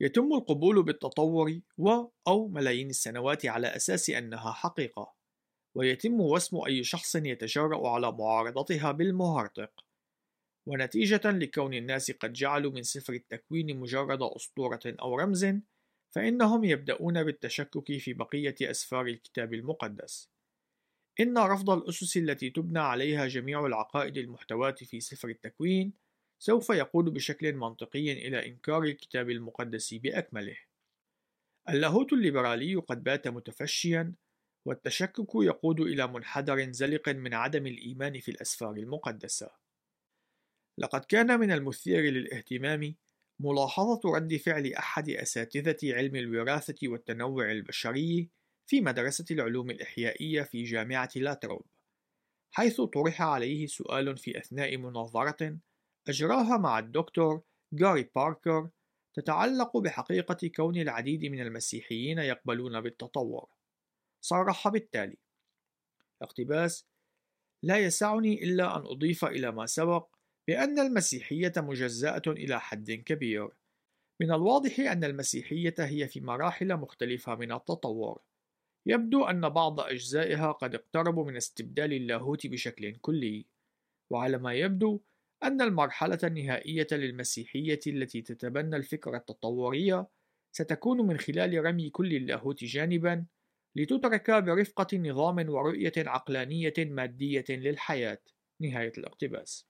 يتم 0.00 0.32
القبول 0.32 0.82
بالتطور 0.82 1.60
و 1.78 2.04
أو 2.28 2.48
ملايين 2.48 2.90
السنوات 2.90 3.46
على 3.46 3.66
أساس 3.66 4.10
أنها 4.10 4.52
حقيقة 4.52 5.14
ويتم 5.74 6.20
وسم 6.20 6.56
أي 6.66 6.84
شخص 6.84 7.16
يتجرأ 7.16 7.88
على 7.88 8.12
معارضتها 8.12 8.92
بالمهرطق. 8.92 9.84
ونتيجة 10.66 11.20
لكون 11.24 11.74
الناس 11.74 12.10
قد 12.10 12.32
جعلوا 12.32 12.72
من 12.72 12.82
سفر 12.82 13.12
التكوين 13.12 13.76
مجرد 13.76 14.22
أسطورة 14.22 14.80
أو 14.86 15.14
رمز 15.14 15.46
فإنهم 16.10 16.64
يبدأون 16.64 17.24
بالتشكك 17.24 17.98
في 17.98 18.12
بقية 18.12 18.56
أسفار 18.62 19.06
الكتاب 19.06 19.54
المقدس. 19.54 20.30
إن 21.20 21.38
رفض 21.38 21.70
الأسس 21.70 22.16
التي 22.16 22.50
تبنى 22.50 22.78
عليها 22.78 23.26
جميع 23.26 23.66
العقائد 23.66 24.16
المحتواة 24.18 24.70
في 24.70 25.00
سفر 25.00 25.28
التكوين 25.28 25.92
سوف 26.42 26.70
يقود 26.70 27.04
بشكل 27.04 27.52
منطقي 27.52 28.12
إلى 28.12 28.46
إنكار 28.46 28.82
الكتاب 28.82 29.30
المقدس 29.30 29.94
بأكمله. 29.94 30.56
اللاهوت 31.68 32.12
الليبرالي 32.12 32.74
قد 32.74 33.04
بات 33.04 33.28
متفشيا، 33.28 34.14
والتشكك 34.64 35.34
يقود 35.34 35.80
إلى 35.80 36.06
منحدر 36.06 36.72
زلق 36.72 37.08
من 37.08 37.34
عدم 37.34 37.66
الإيمان 37.66 38.20
في 38.20 38.30
الأسفار 38.30 38.72
المقدسة. 38.72 39.50
لقد 40.78 41.04
كان 41.04 41.40
من 41.40 41.52
المثير 41.52 42.00
للاهتمام 42.00 42.94
ملاحظة 43.40 44.00
رد 44.04 44.36
فعل 44.36 44.72
أحد 44.72 45.08
أساتذة 45.08 45.94
علم 45.94 46.16
الوراثة 46.16 46.88
والتنوع 46.88 47.50
البشري 47.50 48.28
في 48.66 48.80
مدرسة 48.80 49.24
العلوم 49.30 49.70
الإحيائية 49.70 50.42
في 50.42 50.62
جامعة 50.62 51.10
لاتروب، 51.16 51.66
حيث 52.50 52.80
طرح 52.80 53.22
عليه 53.22 53.66
سؤال 53.66 54.16
في 54.16 54.38
أثناء 54.38 54.76
مناظرة 54.76 55.58
أجراها 56.08 56.56
مع 56.56 56.78
الدكتور 56.78 57.42
جاري 57.72 58.10
باركر 58.14 58.70
تتعلق 59.14 59.76
بحقيقة 59.76 60.50
كون 60.56 60.76
العديد 60.76 61.24
من 61.24 61.40
المسيحيين 61.40 62.18
يقبلون 62.18 62.80
بالتطور. 62.80 63.48
صرح 64.24 64.68
بالتالي: 64.68 65.16
اقتباس: 66.22 66.86
لا 67.62 67.78
يسعني 67.78 68.44
إلا 68.44 68.76
أن 68.76 68.80
أضيف 68.86 69.24
إلى 69.24 69.52
ما 69.52 69.66
سبق 69.66 70.08
بأن 70.48 70.78
المسيحية 70.78 71.52
مجزأة 71.56 72.22
إلى 72.26 72.60
حد 72.60 72.90
كبير. 72.90 73.48
من 74.20 74.32
الواضح 74.32 74.80
أن 74.80 75.04
المسيحية 75.04 75.74
هي 75.78 76.08
في 76.08 76.20
مراحل 76.20 76.76
مختلفة 76.76 77.34
من 77.34 77.52
التطور. 77.52 78.22
يبدو 78.86 79.24
أن 79.24 79.48
بعض 79.48 79.80
أجزائها 79.80 80.52
قد 80.52 80.74
اقتربوا 80.74 81.24
من 81.24 81.36
استبدال 81.36 81.92
اللاهوت 81.92 82.46
بشكل 82.46 82.96
كلي، 82.96 83.46
وعلى 84.10 84.38
ما 84.38 84.54
يبدو 84.54 85.00
أن 85.42 85.60
المرحلة 85.60 86.18
النهائية 86.24 86.86
للمسيحية 86.92 87.80
التي 87.86 88.22
تتبنى 88.22 88.76
الفكرة 88.76 89.16
التطورية 89.16 90.06
ستكون 90.52 91.06
من 91.06 91.18
خلال 91.18 91.64
رمي 91.64 91.90
كل 91.90 92.14
اللاهوت 92.14 92.64
جانبًا 92.64 93.26
لتترك 93.76 94.30
برفقة 94.30 94.98
نظام 94.98 95.48
ورؤية 95.48 95.92
عقلانية 95.96 96.74
مادية 96.78 97.44
للحياة. 97.48 98.22
نهاية 98.60 98.92
الاقتباس. 98.98 99.66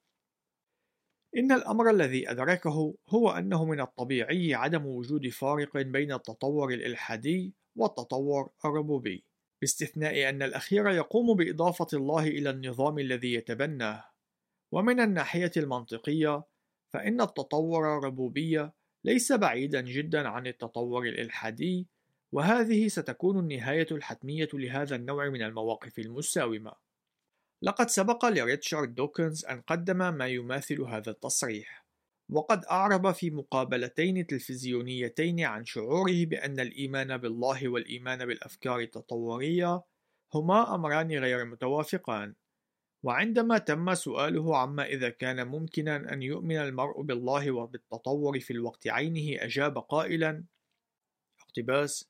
إن 1.37 1.53
الأمر 1.53 1.91
الذي 1.91 2.31
أدركه 2.31 2.95
هو 3.09 3.31
أنه 3.31 3.65
من 3.65 3.81
الطبيعي 3.81 4.55
عدم 4.55 4.87
وجود 4.87 5.29
فارق 5.29 5.77
بين 5.77 6.13
التطور 6.13 6.75
الإلحادي 6.75 7.55
والتطور 7.77 8.51
الربوبي، 8.65 9.25
باستثناء 9.61 10.29
أن 10.29 10.43
الأخير 10.43 10.89
يقوم 10.89 11.37
بإضافة 11.37 11.87
الله 11.93 12.29
إلى 12.29 12.51
النظام 12.51 12.99
الذي 12.99 13.35
يتبناه، 13.35 14.10
ومن 14.73 15.01
الناحية 15.01 15.53
المنطقية 15.57 16.45
فإن 16.93 17.21
التطور 17.21 17.99
الربوبي 17.99 18.71
ليس 19.05 19.33
بعيدا 19.33 19.81
جدا 19.81 20.29
عن 20.29 20.47
التطور 20.47 21.07
الإلحادي 21.07 21.87
وهذه 22.33 22.89
ستكون 22.89 23.39
النهاية 23.39 23.87
الحتمية 23.91 24.49
لهذا 24.53 24.97
النوع 24.97 25.29
من 25.29 25.43
المواقف 25.43 25.99
المساومة. 25.99 26.73
لقد 27.63 27.91
سبق 27.91 28.25
لريتشارد 28.25 28.95
دوكنز 28.95 29.45
أن 29.45 29.61
قدم 29.61 30.15
ما 30.15 30.27
يماثل 30.27 30.81
هذا 30.81 31.11
التصريح 31.11 31.85
وقد 32.31 32.65
أعرب 32.65 33.13
في 33.13 33.31
مقابلتين 33.31 34.27
تلفزيونيتين 34.27 35.41
عن 35.41 35.65
شعوره 35.65 36.25
بأن 36.25 36.61
الإيمان 36.61 37.17
بالله 37.17 37.69
والإيمان 37.69 38.27
بالأفكار 38.27 38.81
التطورية 38.81 39.83
هما 40.35 40.75
أمران 40.75 41.13
غير 41.13 41.45
متوافقان. 41.45 42.35
وعندما 43.03 43.59
تم 43.59 43.95
سؤاله 43.95 44.57
عما 44.57 44.85
إذا 44.85 45.09
كان 45.09 45.49
ممكنا 45.49 46.13
أن 46.13 46.23
يؤمن 46.23 46.57
المرء 46.57 47.03
بالله 47.03 47.51
وبالتطور 47.51 48.41
في 48.41 48.53
الوقت 48.53 48.89
عينه 48.89 49.45
أجاب 49.45 49.79
قائلا 49.79 50.45
اقتباس. 51.41 52.09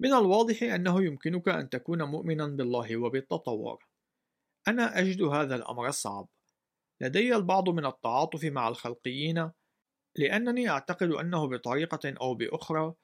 من 0.00 0.12
الواضح 0.12 0.62
أنه 0.62 1.04
يمكنك 1.04 1.48
أن 1.48 1.68
تكون 1.68 2.02
مؤمنا 2.02 2.46
بالله 2.46 2.96
وبالتطور. 2.96 3.86
أنا 4.68 4.98
أجد 4.98 5.22
هذا 5.22 5.54
الأمر 5.56 5.90
صعب. 5.90 6.28
لدي 7.00 7.36
البعض 7.36 7.68
من 7.68 7.86
التعاطف 7.86 8.44
مع 8.44 8.68
الخلقيين 8.68 9.50
لأنني 10.16 10.68
أعتقد 10.68 11.10
أنه 11.10 11.48
بطريقة 11.48 12.14
أو 12.20 12.34
بأخرى 12.34 12.94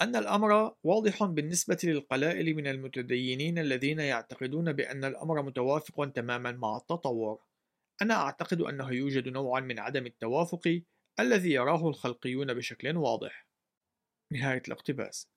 أن 0.00 0.16
الأمر 0.16 0.74
واضح 0.84 1.24
بالنسبة 1.24 1.78
للقلائل 1.84 2.54
من 2.54 2.66
المتدينين 2.66 3.58
الذين 3.58 3.98
يعتقدون 3.98 4.72
بأن 4.72 5.04
الأمر 5.04 5.42
متوافق 5.42 6.12
تماما 6.12 6.52
مع 6.52 6.76
التطور. 6.76 7.42
أنا 8.02 8.14
أعتقد 8.14 8.60
أنه 8.60 8.92
يوجد 8.92 9.28
نوع 9.28 9.60
من 9.60 9.78
عدم 9.78 10.06
التوافق 10.06 10.82
الذي 11.20 11.50
يراه 11.50 11.88
الخلقيون 11.88 12.54
بشكل 12.54 12.96
واضح. 12.96 13.48
نهاية 14.32 14.62
الاقتباس. 14.68 15.28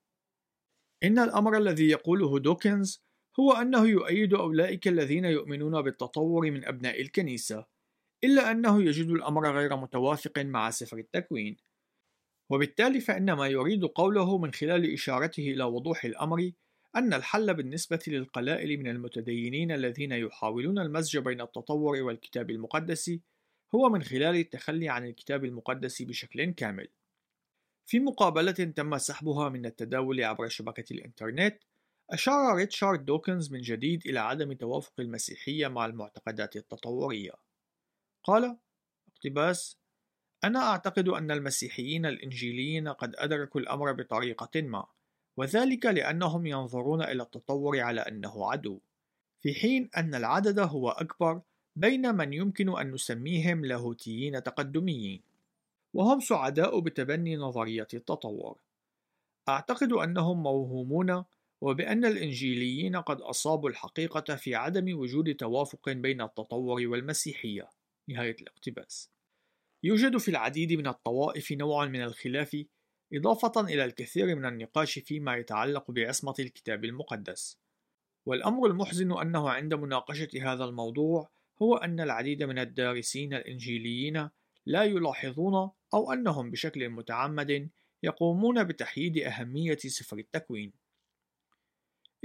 إن 1.03 1.19
الأمر 1.19 1.57
الذي 1.57 1.89
يقوله 1.89 2.39
دوكنز 2.39 3.03
هو 3.39 3.51
أنه 3.51 3.87
يؤيد 3.87 4.33
أولئك 4.33 4.87
الذين 4.87 5.25
يؤمنون 5.25 5.81
بالتطور 5.81 6.51
من 6.51 6.65
أبناء 6.65 7.01
الكنيسة 7.01 7.65
إلا 8.23 8.51
أنه 8.51 8.83
يجد 8.83 9.09
الأمر 9.09 9.57
غير 9.57 9.75
متوافق 9.75 10.39
مع 10.39 10.69
سفر 10.69 10.97
التكوين 10.97 11.57
وبالتالي 12.49 12.99
فإن 12.99 13.33
ما 13.33 13.47
يريد 13.47 13.85
قوله 13.85 14.37
من 14.37 14.53
خلال 14.53 14.93
إشارته 14.93 15.51
إلى 15.51 15.63
وضوح 15.63 16.05
الأمر 16.05 16.51
أن 16.95 17.13
الحل 17.13 17.53
بالنسبة 17.53 17.99
للقلائل 18.07 18.79
من 18.79 18.87
المتدينين 18.87 19.71
الذين 19.71 20.11
يحاولون 20.11 20.79
المزج 20.79 21.17
بين 21.17 21.41
التطور 21.41 22.01
والكتاب 22.01 22.49
المقدس 22.49 23.19
هو 23.75 23.89
من 23.89 24.03
خلال 24.03 24.35
التخلي 24.35 24.89
عن 24.89 25.05
الكتاب 25.05 25.45
المقدس 25.45 26.01
بشكل 26.01 26.51
كامل. 26.51 26.87
في 27.85 27.99
مقابلة 27.99 28.51
تم 28.51 28.97
سحبها 28.97 29.49
من 29.49 29.65
التداول 29.65 30.23
عبر 30.23 30.47
شبكة 30.47 30.93
الإنترنت، 30.93 31.63
أشار 32.09 32.55
ريتشارد 32.55 33.05
دوكنز 33.05 33.51
من 33.51 33.61
جديد 33.61 34.07
إلى 34.07 34.19
عدم 34.19 34.53
توافق 34.53 34.93
المسيحية 34.99 35.67
مع 35.67 35.85
المعتقدات 35.85 36.55
التطورية. 36.55 37.31
قال: 38.23 38.57
اقتباس: 39.15 39.79
أنا 40.43 40.59
أعتقد 40.59 41.07
أن 41.07 41.31
المسيحيين 41.31 42.05
الإنجيليين 42.05 42.87
قد 42.87 43.15
أدركوا 43.15 43.61
الأمر 43.61 43.91
بطريقة 43.91 44.61
ما، 44.61 44.85
وذلك 45.37 45.85
لأنهم 45.85 46.47
ينظرون 46.47 47.01
إلى 47.01 47.23
التطور 47.23 47.79
على 47.79 48.01
أنه 48.01 48.51
عدو، 48.51 48.79
في 49.41 49.53
حين 49.53 49.89
أن 49.97 50.15
العدد 50.15 50.59
هو 50.59 50.89
أكبر 50.89 51.41
بين 51.75 52.15
من 52.15 52.33
يمكن 52.33 52.79
أن 52.79 52.91
نسميهم 52.91 53.65
لاهوتيين 53.65 54.43
تقدميين، 54.43 55.21
وهم 55.93 56.19
سعداء 56.19 56.79
بتبني 56.79 57.35
نظرية 57.35 57.87
التطور. 57.93 58.57
أعتقد 59.49 59.93
أنهم 59.93 60.43
موهومون 60.43 61.23
وبأن 61.61 62.05
الإنجيليين 62.05 62.95
قد 62.95 63.21
أصابوا 63.21 63.69
الحقيقة 63.69 64.35
في 64.35 64.55
عدم 64.55 64.99
وجود 64.99 65.35
توافق 65.35 65.89
بين 65.89 66.21
التطور 66.21 66.87
والمسيحية. 66.87 67.69
نهاية 68.07 68.35
الاقتباس. 68.41 69.09
يوجد 69.83 70.17
في 70.17 70.31
العديد 70.31 70.73
من 70.73 70.87
الطوائف 70.87 71.51
نوع 71.51 71.85
من 71.85 72.01
الخلاف 72.01 72.65
إضافة 73.13 73.61
إلى 73.61 73.85
الكثير 73.85 74.35
من 74.35 74.45
النقاش 74.45 74.99
فيما 74.99 75.35
يتعلق 75.35 75.91
بعصمة 75.91 76.33
الكتاب 76.39 76.85
المقدس. 76.85 77.59
والأمر 78.25 78.67
المحزن 78.67 79.17
أنه 79.17 79.49
عند 79.49 79.73
مناقشة 79.73 80.29
هذا 80.53 80.63
الموضوع 80.65 81.29
هو 81.61 81.75
أن 81.75 81.99
العديد 81.99 82.43
من 82.43 82.59
الدارسين 82.59 83.33
الإنجيليين 83.33 84.29
لا 84.65 84.83
يلاحظون 84.83 85.71
أو 85.93 86.13
أنهم 86.13 86.51
بشكل 86.51 86.89
متعمد 86.89 87.69
يقومون 88.03 88.63
بتحييد 88.63 89.17
أهمية 89.17 89.77
سفر 89.77 90.17
التكوين. 90.17 90.73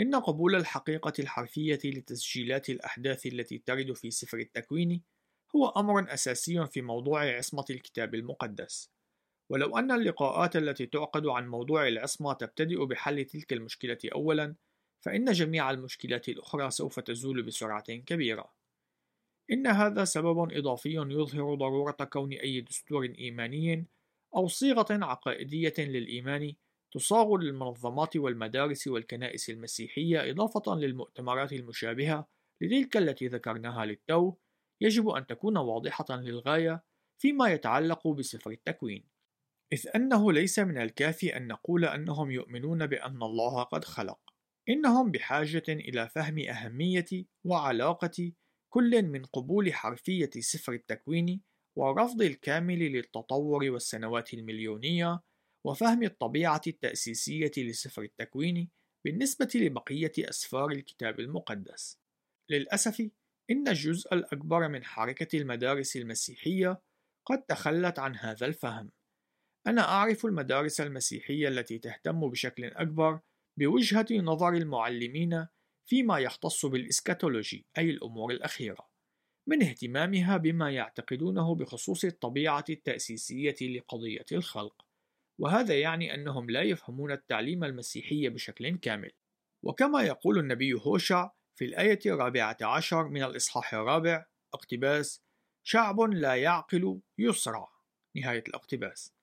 إن 0.01 0.15
قبول 0.15 0.55
الحقيقة 0.55 1.13
الحرفية 1.19 1.81
لتسجيلات 1.85 2.71
الأحداث 2.71 3.27
التي 3.27 3.59
ترد 3.59 3.93
في 3.93 4.11
سفر 4.11 4.39
التكوين 4.39 5.03
هو 5.57 5.69
أمر 5.69 6.15
أساسي 6.15 6.67
في 6.67 6.83
موضوع 6.83 7.25
عصمة 7.25 7.65
الكتاب 7.71 8.15
المقدس. 8.15 8.91
ولو 9.51 9.79
أن 9.79 9.91
اللقاءات 9.93 10.57
التي 10.57 10.87
تعقد 10.87 11.27
عن 11.27 11.49
موضوع 11.49 11.89
العصمة 11.89 12.33
تبتدئ 12.33 12.85
بحل 12.85 13.25
تلك 13.25 13.53
المشكلة 13.53 13.99
أولاً، 14.15 14.55
فإن 15.05 15.33
جميع 15.33 15.71
المشكلات 15.71 16.29
الأخرى 16.29 16.71
سوف 16.71 17.01
تزول 17.01 17.43
بسرعة 17.43 17.95
كبيرة. 17.95 18.53
إن 19.51 19.67
هذا 19.67 20.05
سبب 20.05 20.53
إضافي 20.53 20.95
يظهر 20.95 21.55
ضرورة 21.55 21.97
كون 22.13 22.33
أي 22.33 22.61
دستور 22.61 23.05
إيماني 23.19 23.87
أو 24.37 24.49
صيغة 24.49 24.87
عقائدية 24.91 25.75
للإيمان 25.79 26.55
تصاغ 26.95 27.37
للمنظمات 27.37 28.17
والمدارس 28.17 28.87
والكنائس 28.87 29.51
المسيحية 29.51 30.31
إضافة 30.31 30.75
للمؤتمرات 30.75 31.53
المشابهة 31.53 32.29
لتلك 32.61 32.97
التي 32.97 33.27
ذكرناها 33.27 33.87
للتو 33.87 34.35
يجب 34.85 35.09
أن 35.09 35.27
تكون 35.27 35.57
واضحة 35.57 36.07
للغاية 36.11 36.85
فيما 37.21 37.49
يتعلق 37.53 38.09
بسفر 38.09 38.51
التكوين 38.51 39.09
إذ 39.73 39.89
أنه 39.95 40.33
ليس 40.33 40.59
من 40.59 40.79
الكافي 40.79 41.37
أن 41.37 41.47
نقول 41.47 41.85
أنهم 41.85 42.31
يؤمنون 42.31 42.87
بأن 42.87 43.23
الله 43.23 43.63
قد 43.63 43.85
خلق 43.85 44.21
إنهم 44.69 45.11
بحاجة 45.11 45.63
إلى 45.69 46.09
فهم 46.09 46.39
أهمية 46.39 47.07
وعلاقة 47.47 48.33
كل 48.75 49.03
من 49.03 49.25
قبول 49.25 49.75
حرفية 49.75 50.31
سفر 50.39 50.73
التكوين 50.73 51.43
ورفض 51.79 52.23
الكامل 52.23 52.79
للتطور 52.79 53.71
والسنوات 53.71 54.35
المليونية 54.35 55.21
وفهم 55.67 56.03
الطبيعة 56.03 56.61
التأسيسية 56.67 57.53
لسفر 57.59 58.03
التكوين 58.03 58.71
بالنسبة 59.05 59.49
لبقية 59.55 60.13
أسفار 60.19 60.71
الكتاب 60.71 61.21
المقدس. 61.21 62.01
للأسف، 62.51 63.11
إن 63.51 63.69
الجزء 63.69 64.15
الأكبر 64.15 64.69
من 64.69 64.85
حركة 64.85 65.39
المدارس 65.39 65.97
المسيحية 65.97 66.81
قد 67.27 67.43
تخلت 67.43 67.99
عن 67.99 68.17
هذا 68.17 68.47
الفهم. 68.47 68.91
أنا 69.67 69.83
أعرف 69.83 70.27
المدارس 70.27 70.81
المسيحية 70.81 71.49
التي 71.49 71.79
تهتم 71.79 72.29
بشكل 72.29 72.65
أكبر 72.65 73.21
بوجهة 73.59 74.07
نظر 74.13 74.55
المعلمين 74.55 75.47
فيما 75.89 76.19
يختص 76.19 76.67
بالإسكاتولوجي 76.67 77.67
أي 77.79 77.91
الأمور 77.91 78.33
الأخيرة 78.33 78.89
من 79.49 79.63
اهتمامها 79.63 80.37
بما 80.37 80.71
يعتقدونه 80.71 81.55
بخصوص 81.55 82.05
الطبيعة 82.05 82.65
التأسيسية 82.71 83.57
لقضية 83.63 84.27
الخلق 84.33 84.87
وهذا 85.41 85.81
يعني 85.81 86.15
أنهم 86.15 86.51
لا 86.51 86.63
يفهمون 86.63 87.13
التعليم 87.13 87.65
المسيحي 87.65 88.29
بشكل 88.29 88.77
كامل 88.77 89.11
وكما 89.65 90.03
يقول 90.03 90.39
النبي 90.39 90.73
هوشع 90.73 91.31
في 91.55 91.65
الآية 91.65 91.99
الرابعة 92.07 92.57
عشر 92.63 93.09
من 93.09 93.23
الإصحاح 93.23 93.75
الرابع 93.75 94.27
اقتباس 94.55 95.25
شعب 95.67 96.01
لا 96.01 96.35
يعقل 96.35 97.01
يسرع 97.19 97.69
نهاية 98.17 98.45
الاقتباس. 98.49 99.15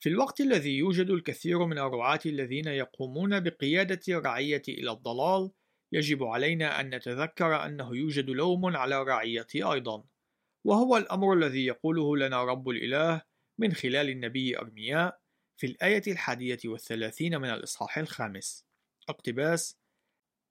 في 0.00 0.08
الوقت 0.08 0.40
الذي 0.40 0.76
يوجد 0.76 1.10
الكثير 1.10 1.66
من 1.66 1.78
الرعاة 1.78 2.20
الذين 2.26 2.66
يقومون 2.66 3.40
بقيادة 3.40 4.00
الرعية 4.08 4.62
إلى 4.68 4.90
الضلال 4.90 5.50
يجب 5.92 6.24
علينا 6.24 6.80
أن 6.80 6.94
نتذكر 6.94 7.66
أنه 7.66 7.96
يوجد 7.96 8.30
لوم 8.30 8.76
على 8.76 9.02
الرعية 9.02 9.46
أيضا 9.54 10.04
وهو 10.64 10.96
الأمر 10.96 11.32
الذي 11.32 11.66
يقوله 11.66 12.16
لنا 12.16 12.44
رب 12.44 12.68
الإله 12.68 13.22
من 13.58 13.72
خلال 13.72 14.08
النبي 14.08 14.58
أرمياء 14.58 15.20
في 15.60 15.66
الآية 15.66 16.02
الحادية 16.06 16.58
والثلاثين 16.64 17.40
من 17.40 17.50
الإصحاح 17.50 17.98
الخامس. 17.98 18.66
اقتباس 19.08 19.78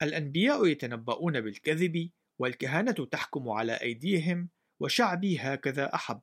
الأنبياء 0.01 0.67
يتنبؤون 0.67 1.41
بالكذب 1.41 2.09
والكهنة 2.39 2.91
تحكم 2.91 3.49
على 3.49 3.73
أيديهم 3.73 4.49
وشعبي 4.81 5.37
هكذا 5.37 5.95
أحب. 5.95 6.21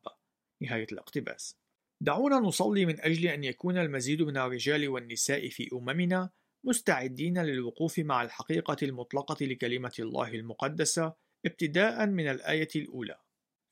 نهاية 0.63 0.87
الاقتباس. 0.93 1.59
دعونا 2.01 2.37
نصلي 2.37 2.87
من 2.87 3.01
أجل 3.01 3.27
أن 3.27 3.45
يكون 3.45 3.79
المزيد 3.79 4.23
من 4.23 4.37
الرجال 4.37 4.89
والنساء 4.89 5.49
في 5.49 5.69
أممنا 5.73 6.31
مستعدين 6.65 7.39
للوقوف 7.39 7.99
مع 7.99 8.23
الحقيقة 8.23 8.77
المطلقة 8.83 9.47
لكلمة 9.47 9.93
الله 9.99 10.29
المقدسة 10.29 11.15
ابتداء 11.47 12.07
من 12.07 12.29
الآية 12.29 12.69
الأولى. 12.77 13.19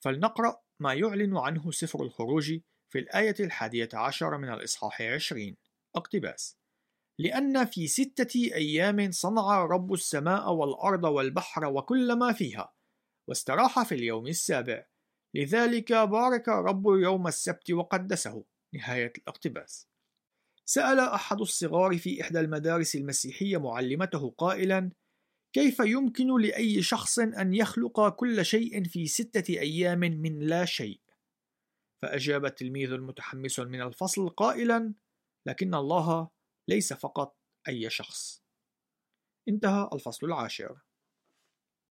فلنقرأ 0.04 0.60
ما 0.80 0.94
يعلن 0.94 1.36
عنه 1.36 1.70
سفر 1.70 2.02
الخروج 2.02 2.58
في 2.92 2.98
الآية 2.98 3.34
الحادية 3.40 3.88
عشر 3.94 4.38
من 4.38 4.48
الإصحاح 4.48 5.02
عشرين. 5.02 5.56
اقتباس. 5.96 6.61
لأن 7.18 7.64
في 7.64 7.86
ستة 7.86 8.40
أيام 8.54 9.10
صنع 9.10 9.64
رب 9.64 9.92
السماء 9.92 10.52
والأرض 10.52 11.04
والبحر 11.04 11.64
وكل 11.64 12.12
ما 12.12 12.32
فيها 12.32 12.74
واستراح 13.28 13.82
في 13.82 13.94
اليوم 13.94 14.26
السابع. 14.26 14.86
لذلك 15.34 15.92
بارك 15.92 16.48
رب 16.48 16.86
يوم 16.86 17.26
السبت 17.26 17.70
وقدسه. 17.70 18.44
نهاية 18.74 19.12
الاقتباس. 19.18 19.88
سأل 20.64 21.00
أحد 21.00 21.40
الصغار 21.40 21.98
في 21.98 22.20
إحدى 22.20 22.40
المدارس 22.40 22.96
المسيحية 22.96 23.56
معلمته 23.56 24.34
قائلا 24.38 24.90
كيف 25.52 25.80
يمكن 25.80 26.40
لأي 26.40 26.82
شخص 26.82 27.18
أن 27.18 27.54
يخلق 27.54 28.08
كل 28.08 28.44
شيء 28.44 28.84
في 28.84 29.06
ستة 29.06 29.52
أيام 29.52 29.98
من 29.98 30.38
لا 30.38 30.64
شيء؟ 30.64 31.00
فأجاب 32.02 32.44
التلميذ 32.44 32.92
المتحمس 32.92 33.60
من 33.60 33.82
الفصل 33.82 34.28
قائلا 34.28 34.94
لكن 35.46 35.74
الله 35.74 36.28
ليس 36.68 36.92
فقط 36.92 37.36
أي 37.68 37.90
شخص. 37.90 38.42
انتهى 39.48 39.88
الفصل 39.92 40.26
العاشر. 40.26 40.80